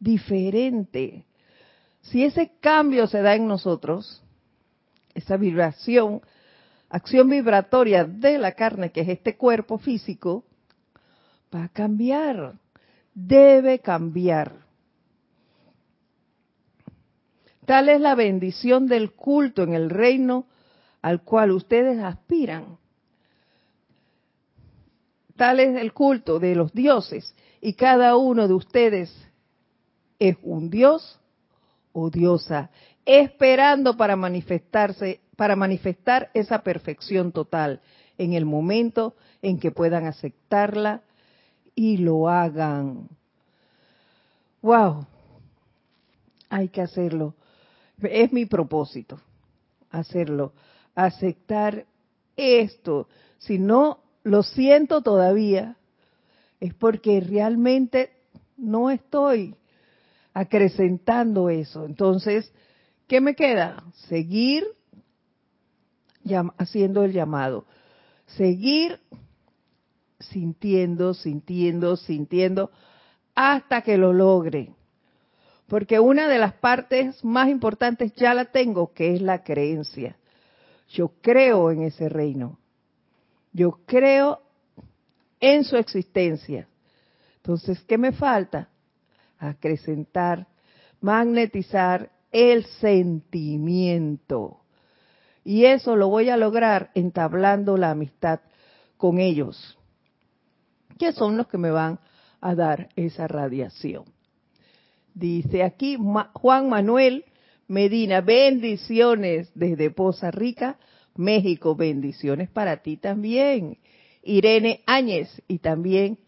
[0.00, 1.26] diferente.
[2.02, 4.22] Si ese cambio se da en nosotros,
[5.14, 6.22] esa vibración,
[6.88, 10.44] acción vibratoria de la carne, que es este cuerpo físico,
[11.54, 12.54] va a cambiar,
[13.14, 14.64] debe cambiar.
[17.64, 20.46] Tal es la bendición del culto en el reino
[21.00, 22.78] al cual ustedes aspiran
[25.36, 29.12] Tal es el culto de los dioses y cada uno de ustedes
[30.18, 31.18] es un dios
[31.92, 32.70] o diosa
[33.04, 37.80] esperando para manifestarse, para manifestar esa perfección total
[38.16, 41.02] en el momento en que puedan aceptarla
[41.74, 43.08] y lo hagan.
[44.62, 45.06] Wow,
[46.48, 47.34] hay que hacerlo.
[48.00, 49.20] Es mi propósito,
[49.90, 50.52] hacerlo,
[50.94, 51.84] aceptar
[52.36, 53.08] esto.
[53.38, 55.76] Si no lo siento todavía,
[56.58, 58.10] es porque realmente
[58.56, 59.54] no estoy
[60.32, 61.84] acrecentando eso.
[61.84, 62.52] Entonces,
[63.06, 63.84] ¿qué me queda?
[64.08, 64.64] Seguir
[66.56, 67.66] haciendo el llamado.
[68.26, 68.98] Seguir
[70.18, 72.70] sintiendo, sintiendo, sintiendo,
[73.34, 74.72] hasta que lo logre.
[75.68, 80.16] Porque una de las partes más importantes ya la tengo, que es la creencia.
[80.88, 82.58] Yo creo en ese reino.
[83.54, 84.42] Yo creo
[85.40, 86.68] en su existencia.
[87.36, 88.68] Entonces, ¿qué me falta?
[89.38, 90.48] Acrecentar,
[91.00, 94.60] magnetizar el sentimiento.
[95.44, 98.40] Y eso lo voy a lograr entablando la amistad
[98.96, 99.78] con ellos,
[100.98, 102.00] que son los que me van
[102.40, 104.04] a dar esa radiación.
[105.14, 105.96] Dice aquí
[106.32, 107.24] Juan Manuel
[107.68, 110.78] Medina, bendiciones desde Poza Rica,
[111.16, 113.78] México, bendiciones para ti también.
[114.22, 116.18] Irene Áñez y también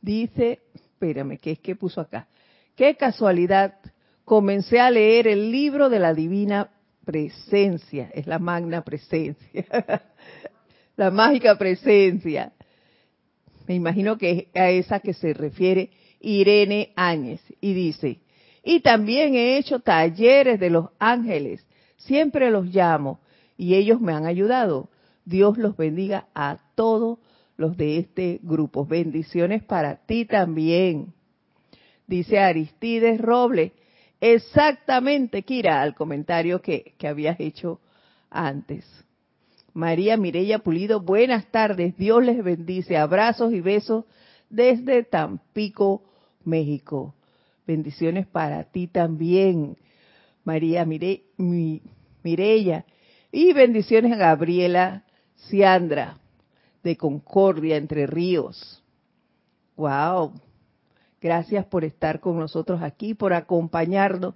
[0.00, 2.28] dice, espérame, ¿qué es que puso acá?
[2.76, 3.74] Qué casualidad,
[4.24, 6.70] comencé a leer el libro de la divina
[7.04, 9.64] presencia, es la magna presencia,
[10.96, 12.52] la mágica presencia.
[13.66, 18.20] Me imagino que es a esa que se refiere Irene Áñez y dice,
[18.64, 21.64] y también he hecho talleres de los ángeles,
[21.96, 23.20] siempre los llamo
[23.62, 24.88] y ellos me han ayudado.
[25.24, 27.20] Dios los bendiga a todos
[27.56, 28.84] los de este grupo.
[28.84, 31.14] Bendiciones para ti también.
[32.08, 33.72] Dice Aristides Roble,
[34.20, 37.80] exactamente, Kira, al comentario que, que habías hecho
[38.30, 38.84] antes.
[39.74, 44.06] María Mireya Pulido, buenas tardes, Dios les bendice, abrazos y besos
[44.50, 46.02] desde Tampico,
[46.44, 47.14] México.
[47.64, 49.76] Bendiciones para ti también,
[50.42, 51.22] María Mire.
[53.34, 55.04] Y bendiciones a Gabriela
[55.48, 56.18] Ciandra
[56.82, 58.82] de Concordia, Entre Ríos.
[59.74, 60.34] ¡Wow!
[61.18, 64.34] Gracias por estar con nosotros aquí, por acompañarnos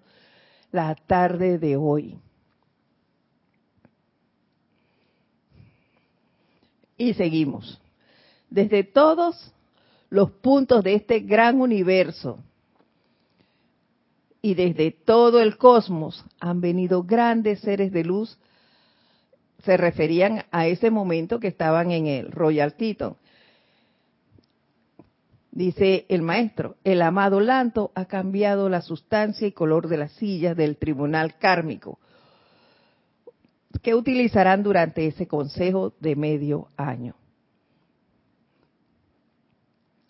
[0.72, 2.18] la tarde de hoy.
[6.96, 7.78] Y seguimos.
[8.48, 9.52] Desde todos
[10.08, 12.38] los puntos de este gran universo
[14.40, 18.38] y desde todo el cosmos han venido grandes seres de luz
[19.64, 23.16] se referían a ese momento que estaban en el Royal Teton.
[25.50, 30.56] Dice el maestro, el amado Lanto ha cambiado la sustancia y color de las sillas
[30.56, 31.98] del tribunal kármico
[33.82, 37.14] que utilizarán durante ese consejo de medio año.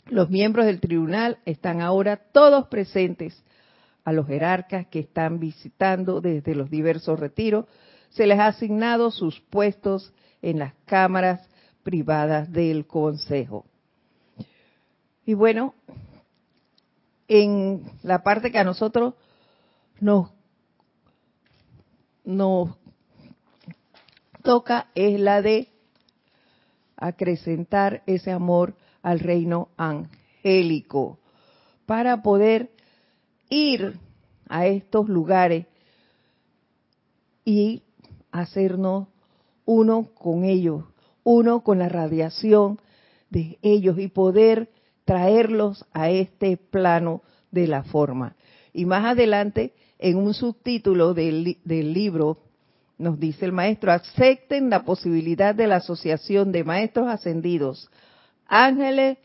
[0.07, 3.43] Los miembros del tribunal están ahora todos presentes
[4.05, 7.67] a los jerarcas que están visitando desde los diversos retiros
[8.11, 11.49] se les ha asignado sus puestos en las cámaras
[11.83, 13.67] privadas del Consejo.
[15.25, 15.75] Y bueno,
[17.29, 19.15] en la parte que a nosotros
[20.01, 20.31] nos,
[22.25, 22.71] nos
[24.43, 25.69] toca es la de
[26.97, 31.19] acrecentar ese amor al reino angélico
[31.85, 32.71] para poder
[33.49, 33.99] ir
[34.49, 35.67] a estos lugares
[37.45, 37.83] y
[38.39, 39.09] hacernos
[39.65, 40.85] uno con ellos,
[41.25, 42.81] uno con la radiación
[43.31, 44.71] de ellos y poder
[45.05, 48.37] traerlos a este plano de la forma.
[48.73, 52.39] Y más adelante, en un subtítulo del, libro,
[52.99, 57.91] nos dice el maestro, acepten la posibilidad de la asociación de maestros ascendidos,
[58.47, 59.19] ángeles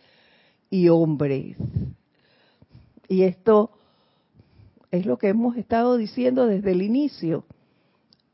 [0.70, 1.58] y hombres.
[3.08, 3.72] Y esto
[4.90, 7.46] es lo que hemos estado diciendo desde el inicio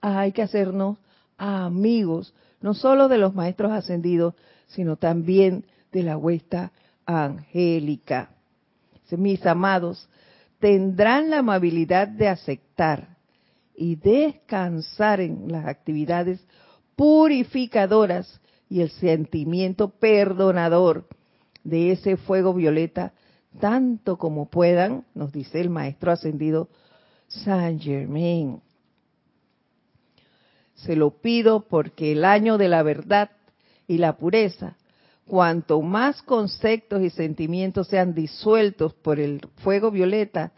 [0.02, 0.98] hay que hacernos
[1.38, 4.34] amigos, no solo de los maestros ascendidos,
[4.68, 6.72] sino también de la huesta
[7.06, 8.32] angélica.
[9.12, 10.10] Mis amados,
[10.60, 13.18] tendrán la amabilidad de aceptar
[13.76, 16.46] y descansar en las actividades
[16.96, 21.08] purificadoras y el sentimiento perdonador
[21.64, 23.14] de ese fuego violeta
[23.60, 26.70] tanto como puedan, nos dice el maestro ascendido
[27.28, 28.62] Saint Germain.
[30.78, 33.32] Se lo pido porque el año de la verdad
[33.88, 34.78] y la pureza,
[35.28, 40.54] cuanto más conceptos y sentimientos sean disueltos por el fuego violeta,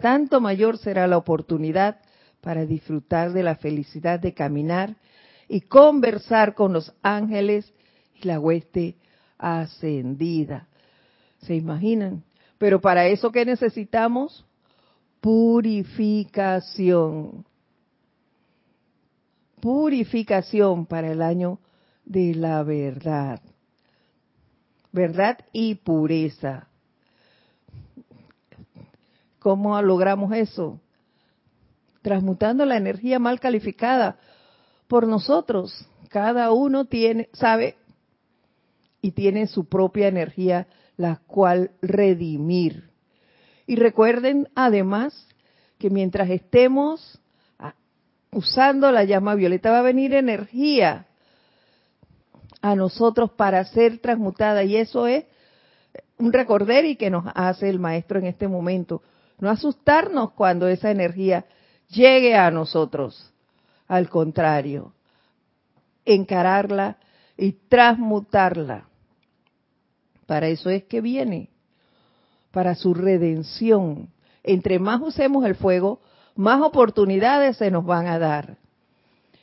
[0.00, 2.00] tanto mayor será la oportunidad
[2.40, 4.96] para disfrutar de la felicidad de caminar
[5.48, 7.72] y conversar con los ángeles
[8.14, 8.96] y la hueste
[9.38, 10.68] ascendida.
[11.42, 12.24] ¿Se imaginan?
[12.58, 14.46] Pero para eso que necesitamos
[15.20, 17.44] purificación.
[19.62, 21.60] Purificación para el año
[22.04, 23.40] de la verdad.
[24.90, 26.66] Verdad y pureza.
[29.38, 30.80] ¿Cómo logramos eso?
[32.02, 34.18] Transmutando la energía mal calificada
[34.88, 35.86] por nosotros.
[36.08, 37.76] Cada uno tiene, sabe
[39.00, 42.90] y tiene su propia energía, la cual redimir.
[43.68, 45.28] Y recuerden además
[45.78, 47.21] que mientras estemos
[48.32, 51.06] usando la llama violeta va a venir energía
[52.60, 55.24] a nosotros para ser transmutada y eso es
[56.18, 59.02] un recorder y que nos hace el maestro en este momento.
[59.38, 61.44] No asustarnos cuando esa energía
[61.88, 63.32] llegue a nosotros.
[63.88, 64.94] Al contrario,
[66.04, 66.96] encararla
[67.36, 68.86] y transmutarla.
[70.26, 71.50] Para eso es que viene
[72.52, 74.08] para su redención.
[74.44, 76.00] Entre más usemos el fuego,
[76.34, 78.56] más oportunidades se nos van a dar.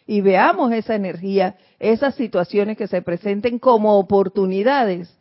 [0.05, 5.15] Y veamos esa energía, esas situaciones que se presenten como oportunidades,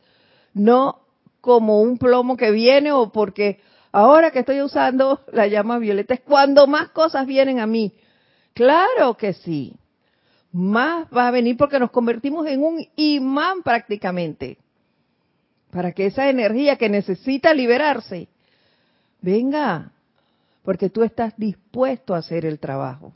[0.54, 1.00] no
[1.40, 3.60] como un plomo que viene o porque
[3.92, 7.92] ahora que estoy usando la llama violeta es cuando más cosas vienen a mí.
[8.54, 9.74] Claro que sí.
[10.52, 14.58] Más va a venir porque nos convertimos en un imán prácticamente
[15.70, 18.28] para que esa energía que necesita liberarse
[19.20, 19.92] venga,
[20.68, 23.14] porque tú estás dispuesto a hacer el trabajo.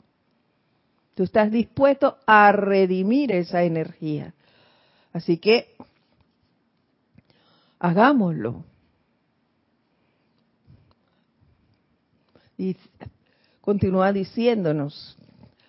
[1.13, 4.33] Tú estás dispuesto a redimir esa energía.
[5.11, 5.75] Así que
[7.77, 8.65] hagámoslo.
[12.57, 12.75] Y
[13.61, 15.15] continúa diciéndonos,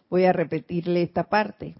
[0.08, 1.74] voy a repetirle esta parte.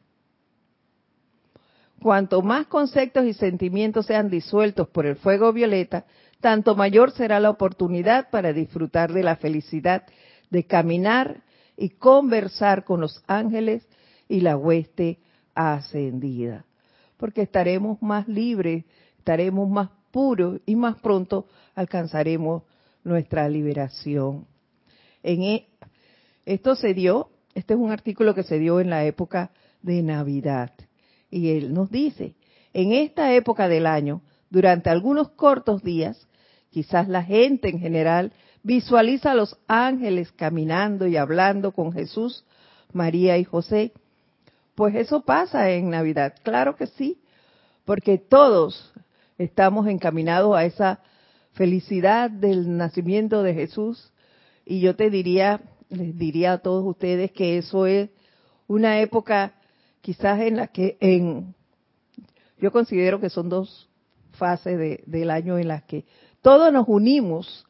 [2.03, 6.05] Cuanto más conceptos y sentimientos sean disueltos por el fuego violeta,
[6.45, 10.05] tanto mayor será la oportunidad para disfrutar de la felicidad
[10.51, 11.43] de caminar
[11.75, 13.89] y conversar con los ángeles
[14.29, 15.21] y la hueste
[15.55, 16.67] ascendida.
[17.17, 18.85] Porque estaremos más libres,
[19.17, 22.65] estaremos más puros y más pronto alcanzaremos
[23.05, 24.47] nuestra liberación.
[25.23, 25.67] En e,
[26.45, 30.73] esto se dio, este es un artículo que se dio en la época de Navidad.
[31.31, 32.35] Y él nos dice,
[32.75, 34.21] en esta época del año,
[34.51, 36.29] durante algunos cortos días,
[36.75, 38.33] quizás la gente en general
[38.65, 42.45] visualiza a los ángeles caminando y hablando con Jesús,
[42.93, 43.93] María y José.
[44.75, 47.21] Pues eso pasa en Navidad, claro que sí,
[47.85, 48.93] porque todos
[49.39, 50.99] estamos encaminados a esa
[51.53, 54.13] felicidad del nacimiento de Jesús.
[54.67, 55.61] Y yo te diría,
[55.91, 58.11] les diría a todos ustedes que eso es
[58.67, 59.55] una época
[60.01, 61.55] quizás en la que en
[62.59, 63.89] yo considero que son dos
[64.33, 66.05] fases del año en las que
[66.45, 67.67] todos nos unimos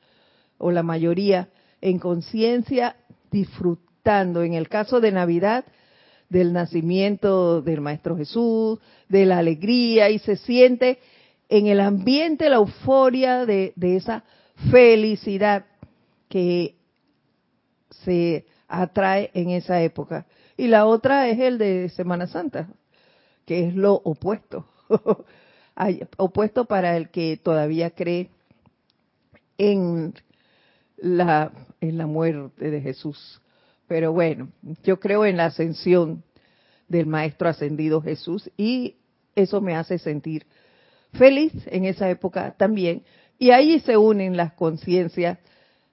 [0.59, 1.49] o la mayoría
[1.81, 2.97] en conciencia
[3.31, 4.43] disfrutando.
[4.43, 5.65] En el caso de Navidad
[6.29, 10.99] del nacimiento del maestro Jesús de la alegría y se siente
[11.49, 14.25] en el ambiente la euforia de, esa
[14.73, 15.67] felicidad
[16.29, 16.75] que
[17.91, 20.27] se atrae en esa época.
[20.57, 22.69] Y la otra es el de Semana Santa,
[23.47, 24.67] que es lo opuesto,
[26.17, 28.34] opuesto para el que todavía cree
[29.59, 30.15] en
[30.97, 33.41] la, en la muerte de Jesús.
[33.87, 34.49] Pero bueno,
[34.83, 36.23] yo creo en la ascensión
[36.89, 38.97] del Maestro Ascendido Jesús y
[39.35, 40.47] eso me hace sentir
[41.13, 43.03] feliz en esa época también.
[43.39, 45.39] Y ahí se unen las conciencias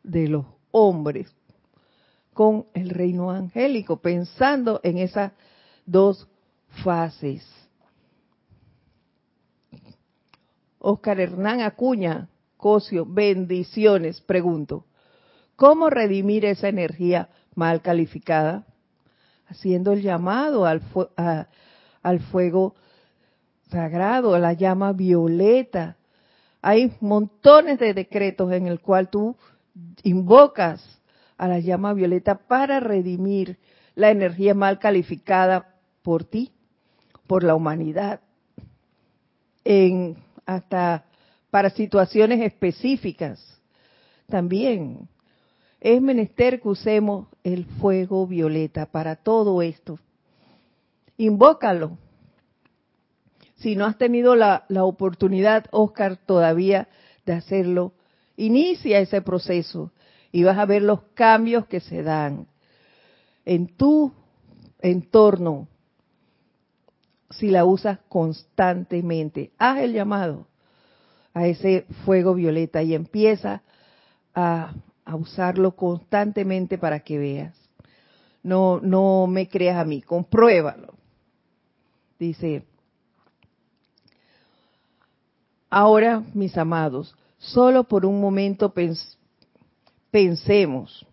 [0.04, 1.34] de los hombres
[2.34, 5.32] con el reino angélico, pensando en esas
[5.86, 6.28] dos
[6.84, 7.46] fases.
[10.80, 12.30] Oscar Hernán Acuña,
[12.62, 14.86] Cosio, bendiciones, pregunto.
[15.56, 18.68] ¿Cómo redimir esa energía mal calificada?
[19.48, 20.84] Haciendo el llamado al,
[22.04, 22.76] al fuego
[23.72, 25.98] sagrado, a la llama violeta.
[26.62, 29.36] Hay montones de decretos en el cual tú
[30.04, 31.02] invocas
[31.40, 33.58] a la llama violeta para redimir
[33.96, 36.52] la energía mal calificada por ti,
[37.26, 38.20] por la humanidad,
[39.64, 41.06] en hasta
[41.52, 43.62] para situaciones específicas.
[44.28, 45.10] También
[45.82, 50.00] es menester que usemos el fuego violeta para todo esto.
[51.18, 51.98] Invócalo.
[53.58, 56.88] Si no has tenido la, la oportunidad, Oscar, todavía
[57.26, 57.94] de hacerlo,
[58.38, 59.92] inicia ese proceso
[60.32, 62.48] y vas a ver los cambios que se dan.
[63.44, 64.14] en tu
[64.82, 65.68] entorno
[67.32, 69.52] si la usas constantemente.
[69.58, 70.48] Haz el llamado
[71.34, 73.64] a ese fuego violeta y empieza
[74.34, 74.74] a,
[75.14, 77.54] usarlo constantemente para que veas.
[78.44, 80.94] No, no me creas a mí, compruébalo.
[82.18, 82.64] Dice,
[85.70, 88.74] ahora mis amados, solo por un momento
[90.12, 91.06] pensemos.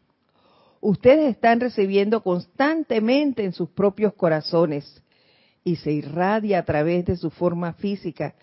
[0.80, 5.02] Ustedes están recibiendo constantemente en sus propios corazones
[5.64, 8.36] y se irradia a través de su forma física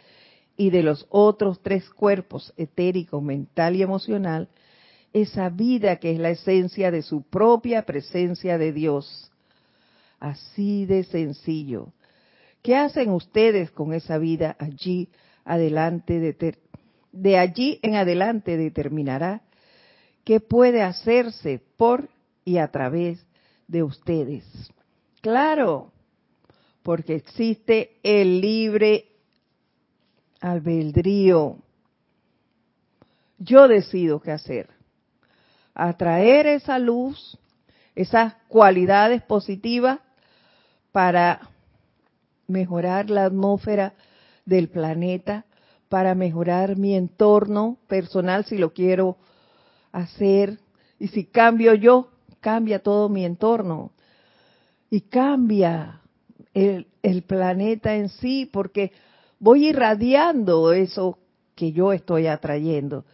[0.58, 4.50] y de los otros tres cuerpos, etérico, mental y emocional,
[5.14, 9.32] esa vida que es la esencia de su propia presencia de Dios.
[10.20, 11.94] Así de sencillo.
[12.62, 15.10] ¿Qué hacen ustedes con esa vida allí
[15.44, 16.20] adelante?
[16.20, 16.58] De,
[17.12, 19.42] de allí en adelante determinará
[20.24, 22.10] qué puede hacerse por
[22.44, 23.26] y a través
[23.68, 24.44] de ustedes.
[25.22, 25.92] Claro,
[26.84, 29.15] porque existe el libre
[30.46, 31.58] albedrío.
[33.40, 34.70] Yo decido qué hacer.
[35.74, 37.38] Atraer esa luz,
[37.96, 40.00] esas cualidades positivas
[40.92, 41.50] para
[42.48, 43.94] mejorar la atmósfera
[44.46, 45.46] del planeta,
[45.90, 49.18] para mejorar mi entorno personal si lo quiero
[49.92, 50.60] hacer.
[51.00, 53.92] Y si cambio yo, cambia todo mi entorno.
[54.90, 56.02] Y cambia
[56.54, 56.86] el,
[57.28, 58.94] planeta en sí, porque
[59.40, 61.20] voy irradiando eso
[61.56, 63.06] que yo estoy atrayendo.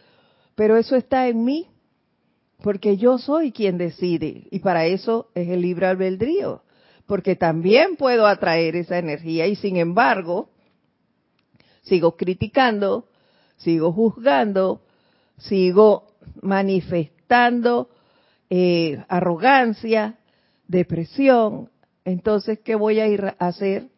[0.54, 1.68] Pero eso está en mí,
[2.62, 4.46] porque yo soy quien decide.
[4.50, 6.62] Y para eso es el libre albedrío,
[7.06, 10.50] porque también puedo atraer esa energía y sin embargo,
[11.82, 13.08] sigo criticando,
[13.56, 14.82] sigo juzgando,
[15.38, 17.90] sigo manifestando
[18.50, 20.18] eh, arrogancia,
[20.68, 21.70] depresión,
[22.04, 23.88] entonces, ¿qué voy a ir a hacer?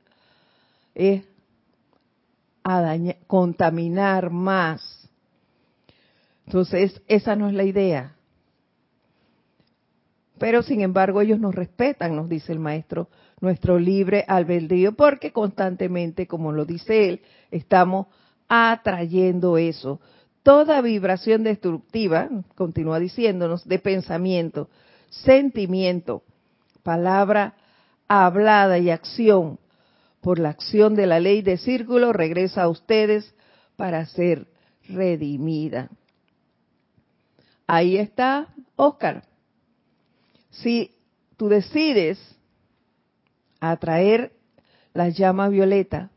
[0.95, 1.25] Es
[2.65, 2.97] a
[3.27, 5.11] contaminar más.
[6.47, 8.17] Entonces, esa no es la idea.
[10.39, 13.09] Pero, sin embargo, ellos nos respetan, nos dice el maestro,
[13.41, 18.07] nuestro libre albedrío, porque constantemente, como lo dice él, estamos
[18.49, 20.01] atrayendo eso.
[20.43, 24.69] Toda vibración destructiva, continúa diciéndonos, de pensamiento,
[25.09, 26.23] sentimiento,
[26.83, 27.55] palabra
[28.09, 29.59] hablada y acción
[30.25, 33.35] por la acción de la ley de círculo regresa a ustedes
[33.77, 34.47] para ser
[34.89, 35.91] redimida.
[37.66, 39.25] Ahí está Oscar.
[40.49, 40.93] Si
[41.37, 42.18] tú decides
[43.61, 44.33] atraer
[44.95, 46.11] la llama violeta,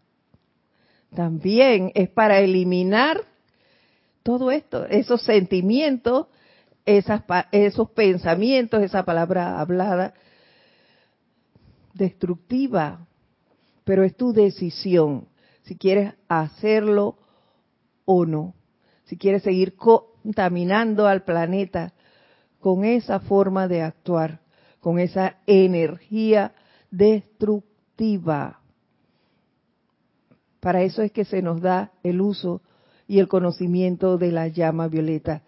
[1.14, 3.26] también es para eliminar
[4.24, 6.28] todo esto, esos sentimientos,
[6.86, 10.14] esos pensamientos, esa palabra hablada,
[11.93, 13.05] destructiva,
[13.88, 15.30] pero es tu decisión
[15.62, 17.18] si quieres hacerlo
[18.04, 18.54] o no,
[19.06, 21.94] si quieres seguir contaminando al planeta
[22.60, 24.42] con esa forma de actuar,
[24.82, 26.54] con esa energía
[26.92, 28.60] destructiva.
[30.60, 32.62] Para eso es que se nos da el uso
[33.08, 35.44] y el conocimiento de la llama violeta.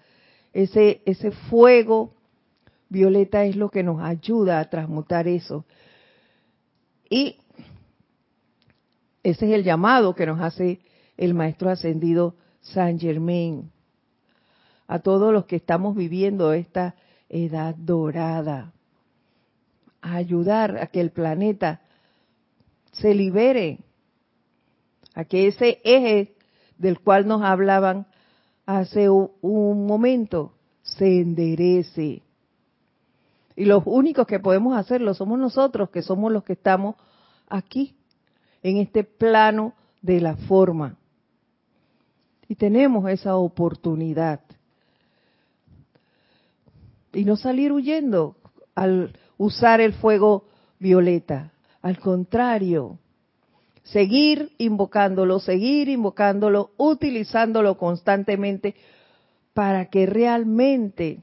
[0.53, 2.13] Ese, ese fuego
[2.87, 5.65] violeta es lo que nos ayuda a transmutar eso
[7.09, 7.35] y
[9.23, 10.79] ese es el llamado que nos hace
[11.17, 13.71] el Maestro Ascendido San Germain.
[14.87, 16.95] A todos los que estamos viviendo esta
[17.27, 18.73] edad dorada,
[20.01, 21.81] a ayudar a que el planeta
[22.91, 23.79] se libere,
[25.13, 26.35] a que ese eje
[26.77, 28.07] del cual nos hablaban
[28.65, 32.23] hace un momento se enderece,
[33.59, 36.95] y los únicos que podemos hacerlo somos nosotros, que somos los que estamos
[37.49, 37.98] aquí,
[38.63, 40.97] en este plano de la forma.
[42.47, 44.41] Y tenemos esa oportunidad.
[47.13, 48.35] Y no salir huyendo
[48.75, 50.45] al usar el fuego
[50.79, 51.51] violeta.
[51.81, 52.97] Al contrario,
[53.83, 58.75] seguir invocándolo, seguir invocándolo, utilizándolo constantemente
[59.53, 61.19] para que realmente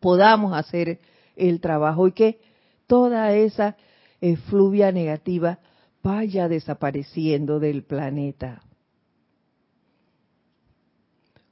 [0.00, 1.00] podamos hacer
[1.36, 2.40] el trabajo y que
[2.86, 3.76] toda esa
[4.20, 5.58] efluvia negativa
[6.04, 8.62] vaya desapareciendo del planeta.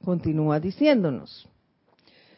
[0.05, 1.49] Continúa diciéndonos,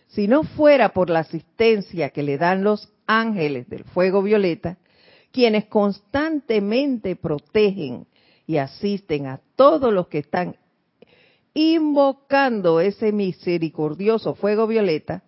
[0.07, 4.77] si no fuera por la asistencia que le dan los ángeles del fuego violeta,
[5.31, 8.07] quienes constantemente protegen
[8.47, 10.55] y asisten a todos los que están
[11.53, 15.23] invocando ese misericordioso fuego violeta,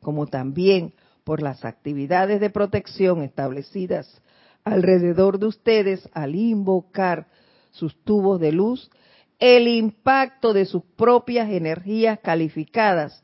[0.00, 4.22] como también por las actividades de protección establecidas
[4.64, 7.26] alrededor de ustedes al invocar
[7.70, 8.90] sus tubos de luz,
[9.38, 13.22] el impacto de sus propias energías calificadas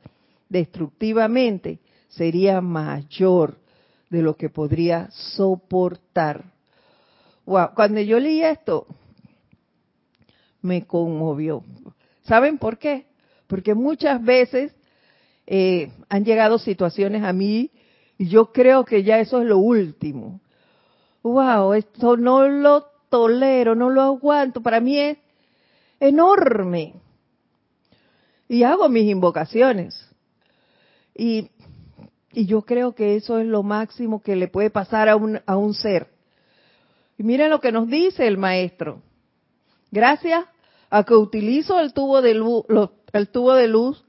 [0.48, 1.78] destructivamente
[2.08, 3.58] sería mayor
[4.10, 6.44] de lo que podría soportar.
[7.44, 8.86] Wow, cuando yo leí esto,
[10.62, 11.62] me conmovió.
[12.24, 13.06] ¿Saben por qué?
[13.46, 14.74] Porque muchas veces
[15.46, 17.70] eh, han llegado situaciones a mí
[18.18, 20.40] y yo creo que ya eso es lo último.
[21.22, 24.62] Wow, esto no lo tolero, no lo aguanto.
[24.62, 25.18] Para mí es
[26.00, 26.94] enorme.
[28.48, 30.08] Y hago mis invocaciones.
[31.14, 31.50] Y,
[32.32, 35.56] y yo creo que eso es lo máximo que le puede pasar a un, a
[35.56, 36.08] un ser.
[37.18, 39.02] Y miren lo que nos dice el maestro.
[39.90, 40.44] Gracias
[40.90, 42.64] a que utilizo el tubo de luz,
[43.12, 44.04] el tubo de luz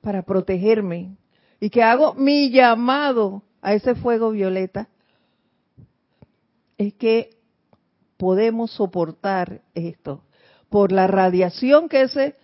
[0.00, 1.16] para protegerme
[1.60, 4.88] y que hago mi llamado a ese fuego violeta,
[6.78, 7.30] es que
[8.16, 10.22] podemos soportar esto
[10.70, 12.36] por la radiación que ese,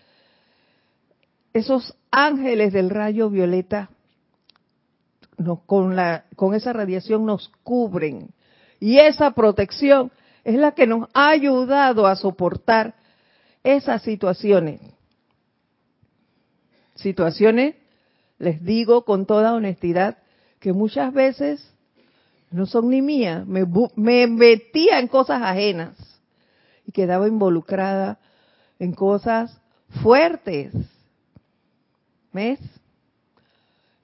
[1.53, 3.91] esos ángeles del rayo violeta
[5.66, 8.30] con, la, con esa radiación nos cubren.
[8.80, 10.12] Y esa protección
[10.43, 12.95] es la que nos ha ayudado a soportar
[13.62, 14.80] esas situaciones.
[16.95, 17.76] Situaciones,
[18.39, 20.18] les digo con toda honestidad,
[20.61, 21.74] que muchas veces
[22.51, 23.65] no son ni mías, me,
[23.97, 25.97] me metía en cosas ajenas
[26.87, 28.19] y quedaba involucrada
[28.79, 29.61] en cosas
[30.03, 30.73] fuertes.
[32.33, 32.61] ¿Ves?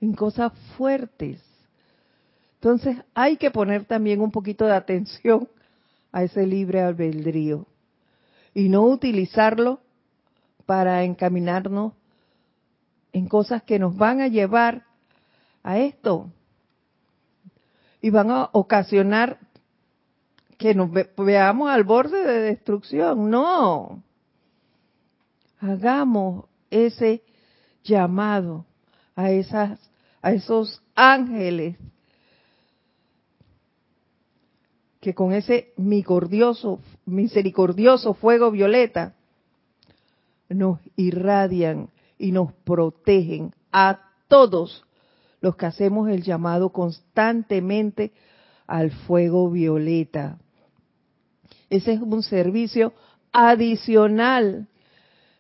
[0.01, 1.41] En cosas fuertes.
[2.55, 5.49] Entonces hay que poner también un poquito de atención
[6.13, 7.67] a ese libre albedrío
[8.55, 9.81] y no utilizarlo
[10.67, 11.93] para encaminarnos
[13.13, 14.85] en cosas que nos van a llevar
[15.63, 16.31] a esto
[18.01, 19.39] y van a ocasionar
[20.59, 23.31] que nos veamos al borde de destrucción.
[23.31, 24.03] No.
[25.59, 27.23] Hagamos ese
[27.83, 28.67] llamado
[29.17, 29.79] a esas
[30.23, 31.77] esos ángeles
[35.01, 39.15] que con ese misericordioso, misericordioso fuego violeta
[40.51, 41.89] nos irradian
[42.19, 44.85] y nos protegen a todos
[45.41, 48.13] los que hacemos el llamado constantemente
[48.67, 50.39] al fuego violeta.
[51.69, 52.93] Ese es un servicio
[53.33, 54.69] adicional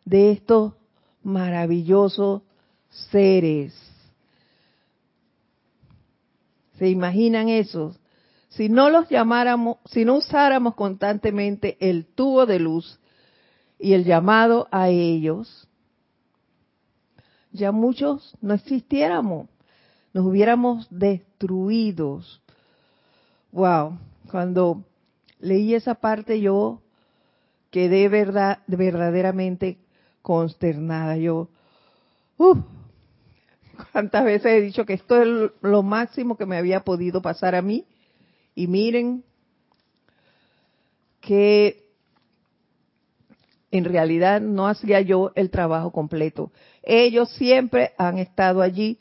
[0.04, 0.74] de estos
[1.22, 2.42] maravillosos
[2.88, 3.74] seres.
[6.78, 7.94] ¿Se imaginan eso?
[8.48, 12.98] Si no los llamáramos, si no usáramos constantemente el tubo de luz
[13.78, 15.68] y el llamado a ellos,
[17.52, 19.48] ya muchos no existiéramos,
[20.12, 22.42] nos hubiéramos destruidos.
[23.52, 23.98] Wow,
[24.30, 24.84] cuando
[25.38, 26.82] leí esa parte yo
[27.70, 29.78] quedé verdad, verdaderamente
[30.22, 31.16] consternada.
[31.16, 31.48] Yo,
[32.38, 32.56] uh,
[33.92, 37.62] cuántas veces he dicho que esto es lo máximo que me había podido pasar a
[37.62, 37.86] mí.
[38.54, 39.24] Y miren
[41.20, 41.88] que
[43.70, 46.50] en realidad no hacía yo el trabajo completo.
[46.82, 48.98] Ellos siempre han estado allí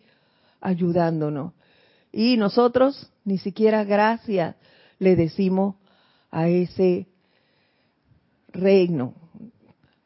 [0.61, 1.53] ayudándonos.
[2.11, 4.55] Y nosotros ni siquiera gracias
[4.97, 5.75] le decimos
[6.31, 7.07] a ese
[8.49, 9.13] reino.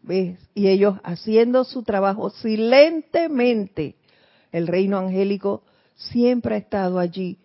[0.02, 0.38] ¿Ves?
[0.54, 3.96] Y ellos haciendo su trabajo silentemente.
[4.52, 5.64] El reino angélico
[5.96, 7.40] siempre ha estado allí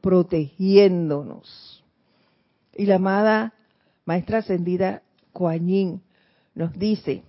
[0.00, 1.84] protegiéndonos.
[2.74, 3.54] Y la amada
[4.04, 5.02] maestra ascendida
[5.32, 6.02] Kuan
[6.54, 7.22] nos dice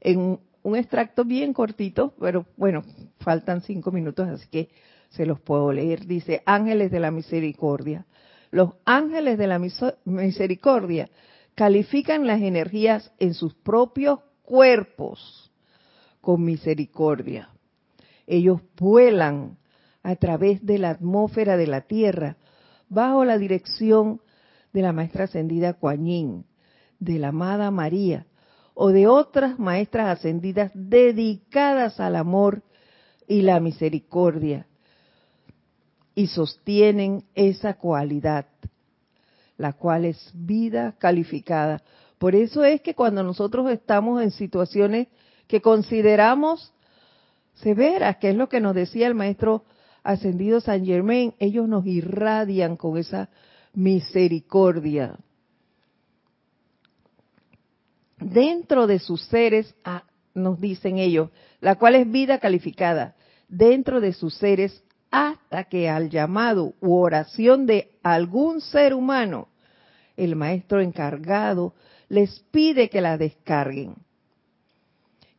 [0.00, 2.84] en un extracto bien cortito, pero bueno,
[3.18, 4.68] faltan cinco minutos, así que
[5.10, 6.06] se los puedo leer.
[6.06, 8.06] Dice, ángeles de la misericordia.
[8.50, 9.58] Los ángeles de la
[10.04, 11.10] misericordia
[11.54, 15.50] califican las energías en sus propios cuerpos
[16.20, 17.50] con misericordia.
[18.26, 19.58] Ellos vuelan
[20.02, 22.36] a través de la atmósfera de la Tierra
[22.88, 24.20] bajo la dirección
[24.72, 26.44] de la maestra ascendida Kuan
[26.98, 28.26] de la amada María
[28.74, 32.62] o de otras maestras ascendidas dedicadas al amor
[33.26, 34.66] y la misericordia
[36.14, 38.46] y sostienen esa cualidad,
[39.56, 41.82] la cual es vida calificada.
[42.18, 45.08] Por eso es que cuando nosotros estamos en situaciones
[45.46, 46.72] que consideramos
[47.54, 49.64] severas, que es lo que nos decía el maestro
[50.02, 53.28] ascendido San Germain, ellos nos irradian con esa
[53.72, 55.16] misericordia.
[58.24, 60.04] Dentro de sus seres, ah,
[60.34, 63.14] nos dicen ellos, la cual es vida calificada,
[63.48, 69.48] dentro de sus seres hasta que al llamado u oración de algún ser humano,
[70.16, 71.74] el maestro encargado
[72.08, 73.94] les pide que la descarguen.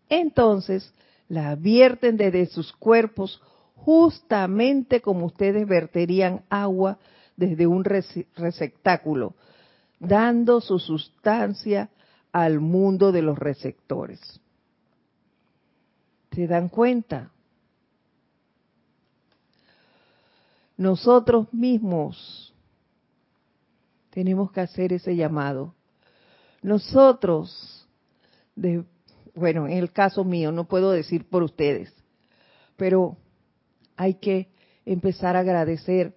[0.09, 0.93] Entonces
[1.27, 3.41] la vierten desde sus cuerpos
[3.75, 6.99] justamente como ustedes verterían agua
[7.35, 9.33] desde un receptáculo,
[9.99, 11.89] dando su sustancia
[12.33, 14.19] al mundo de los receptores.
[16.31, 17.31] ¿Se dan cuenta?
[20.75, 22.53] Nosotros mismos
[24.09, 25.75] tenemos que hacer ese llamado.
[26.63, 27.87] Nosotros,
[28.55, 28.83] de,
[29.35, 31.93] bueno, en el caso mío, no puedo decir por ustedes,
[32.77, 33.15] pero
[33.95, 34.49] hay que
[34.85, 36.15] empezar a agradecer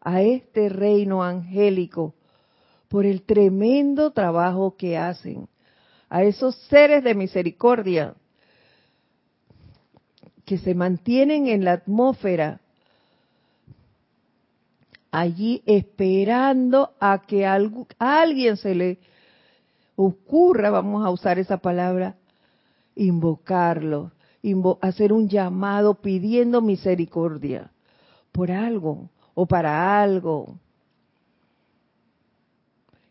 [0.00, 2.14] a este reino angélico
[2.88, 5.48] por el tremendo trabajo que hacen,
[6.08, 8.14] a esos seres de misericordia
[10.44, 12.60] que se mantienen en la atmósfera
[15.10, 17.58] allí esperando a que a
[17.98, 18.98] alguien se le
[19.96, 22.16] ocurra, vamos a usar esa palabra,
[22.94, 24.12] invocarlo,
[24.82, 27.70] hacer un llamado pidiendo misericordia
[28.30, 30.58] por algo o para algo.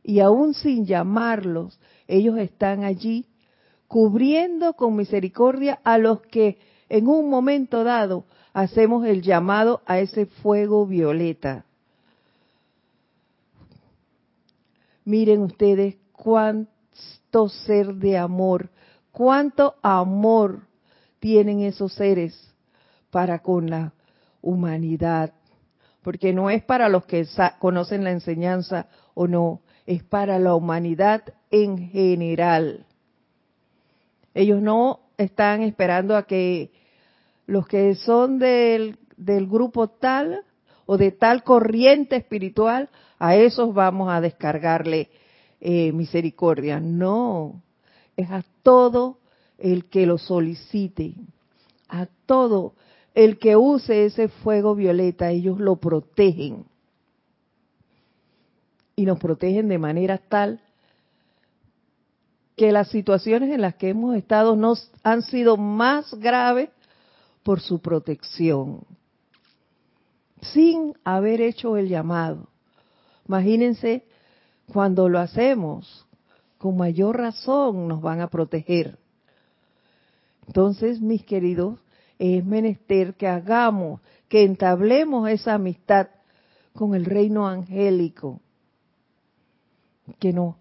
[0.04, 3.26] Y aún sin llamarlos, ellos están allí
[3.88, 6.58] cubriendo con misericordia a los que
[6.89, 11.66] en un momento dado hacemos el llamado a ese fuego violeta.
[15.03, 18.70] Miren ustedes cuánto ser de amor,
[19.12, 20.62] cuánto amor
[21.20, 22.56] tienen esos seres
[23.12, 23.93] para con la
[24.41, 25.34] humanidad.
[26.01, 27.28] Porque no es para los que
[27.60, 32.86] conocen la enseñanza o no, es para la humanidad en general.
[34.33, 36.71] Ellos no están esperando a que
[37.45, 40.43] los que son del, del grupo tal
[40.86, 45.09] o de tal corriente espiritual, a esos vamos a descargarle
[45.61, 46.79] eh, misericordia.
[46.79, 47.61] No,
[48.17, 49.19] es a todo
[49.57, 51.13] el que lo solicite,
[51.88, 52.73] a todo
[53.13, 56.65] el que use ese fuego violeta, ellos lo protegen.
[58.96, 60.62] Y nos protegen de manera tal
[62.56, 66.70] que las situaciones en las que hemos estado nos han sido más graves
[67.43, 68.82] por su protección,
[70.41, 72.48] sin haber hecho el llamado.
[73.28, 74.06] Imagínense
[74.72, 76.08] cuando lo hacemos,
[76.58, 78.98] con mayor razón nos van a proteger.
[80.48, 81.80] Entonces, mis queridos,
[82.18, 86.08] es menester que hagamos, que entablemos esa amistad
[86.74, 88.41] con el reino angélico,
[90.20, 90.56] que nos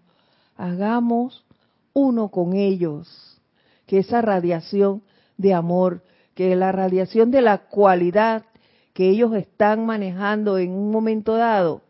[0.57, 1.45] hagamos
[1.93, 3.41] uno con ellos,
[3.85, 5.03] que esa radiación
[5.37, 8.45] de amor, que la radiación de la cualidad
[8.93, 11.81] que ellos están manejando en un momento dado,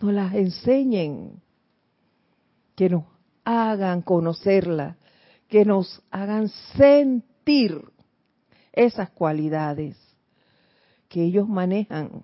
[0.00, 1.42] nos las enseñen,
[2.74, 3.04] que nos
[3.44, 4.96] hagan conocerla,
[5.48, 7.84] que nos hagan sentir
[8.72, 9.96] esas cualidades
[11.08, 12.22] que ellos manejan.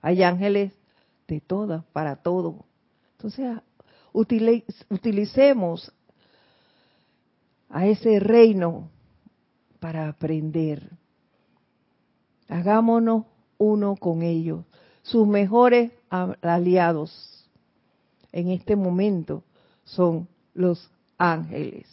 [0.00, 0.72] Hay ángeles
[1.28, 2.64] de todas, para todo.
[3.22, 3.58] Entonces,
[4.88, 5.92] utilicemos
[7.68, 8.88] a ese reino
[9.78, 10.90] para aprender.
[12.48, 13.26] Hagámonos
[13.58, 14.64] uno con ellos,
[15.02, 17.46] sus mejores aliados
[18.32, 19.44] en este momento
[19.84, 21.86] son los ángeles,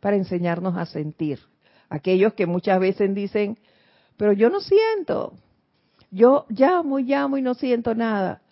[0.00, 1.38] para enseñarnos a sentir.
[1.88, 3.56] Aquellos que muchas veces dicen,
[4.16, 5.32] pero yo no siento,
[6.10, 8.42] yo llamo y llamo y no siento nada.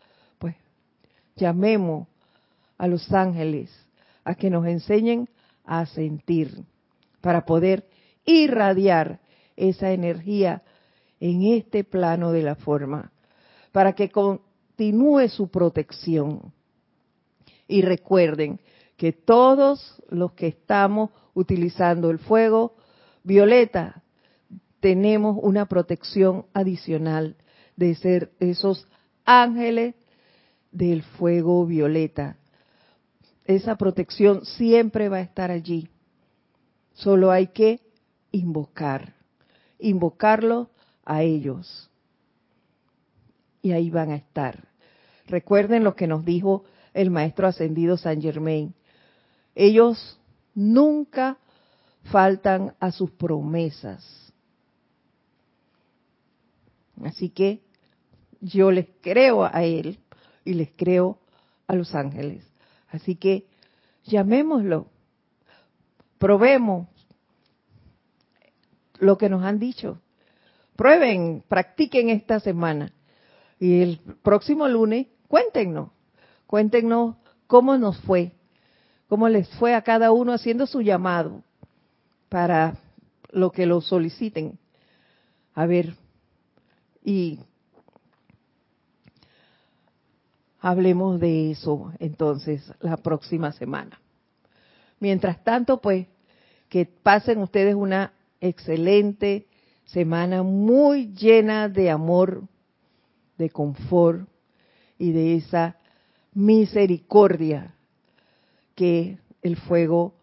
[1.38, 2.08] Llamemos
[2.76, 3.70] a los ángeles
[4.24, 5.28] a que nos enseñen
[5.64, 6.64] a sentir
[7.20, 7.88] para poder
[8.24, 9.20] irradiar
[9.56, 10.62] esa energía
[11.20, 13.12] en este plano de la forma,
[13.72, 16.52] para que continúe su protección.
[17.66, 18.60] Y recuerden
[18.96, 22.76] que todos los que estamos utilizando el fuego
[23.22, 24.02] violeta
[24.80, 27.36] tenemos una protección adicional
[27.76, 28.86] de ser esos
[29.24, 29.94] ángeles
[30.70, 32.36] del fuego violeta.
[33.44, 35.88] Esa protección siempre va a estar allí.
[36.92, 37.80] Solo hay que
[38.30, 39.14] invocar,
[39.78, 40.70] invocarlo
[41.04, 41.90] a ellos.
[43.62, 44.68] Y ahí van a estar.
[45.26, 46.64] Recuerden lo que nos dijo
[46.94, 48.74] el maestro ascendido San Germain.
[49.54, 50.18] Ellos
[50.54, 51.38] nunca
[52.04, 54.32] faltan a sus promesas.
[57.04, 57.62] Así que
[58.40, 59.98] yo les creo a él
[60.44, 61.18] y les creo
[61.66, 62.44] a los ángeles.
[62.88, 63.46] Así que
[64.04, 64.86] llamémoslo,
[66.18, 66.88] probemos
[68.98, 70.00] lo que nos han dicho,
[70.76, 72.92] prueben, practiquen esta semana.
[73.60, 75.90] Y el próximo lunes, cuéntenos,
[76.46, 77.16] cuéntenos
[77.46, 78.32] cómo nos fue,
[79.08, 81.42] cómo les fue a cada uno haciendo su llamado
[82.28, 82.78] para
[83.30, 84.58] lo que lo soliciten.
[85.54, 85.94] A ver,
[87.04, 87.40] y
[90.60, 94.00] hablemos de eso entonces la próxima semana.
[95.00, 96.06] Mientras tanto, pues,
[96.68, 99.46] que pasen ustedes una excelente
[99.84, 102.42] semana muy llena de amor,
[103.38, 104.28] de confort
[104.98, 105.76] y de esa
[106.34, 107.74] misericordia
[108.74, 110.14] que el fuego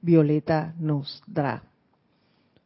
[0.00, 1.64] violeta nos da.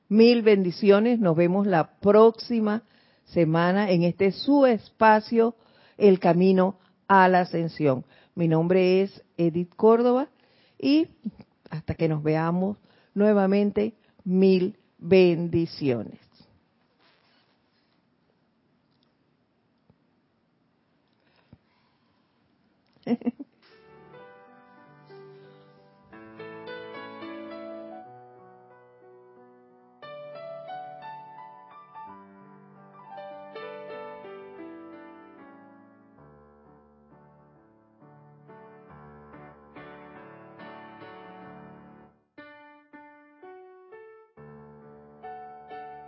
[0.09, 2.83] Mil bendiciones, nos vemos la próxima
[3.25, 5.57] semana en este su espacio,
[5.97, 6.79] El Camino
[7.09, 8.05] a la Ascensión.
[8.35, 10.29] Mi nombre es Edith Córdoba
[10.79, 11.09] y
[11.71, 12.79] hasta que nos veamos
[13.15, 13.95] nuevamente,
[14.25, 16.19] mil bendiciones.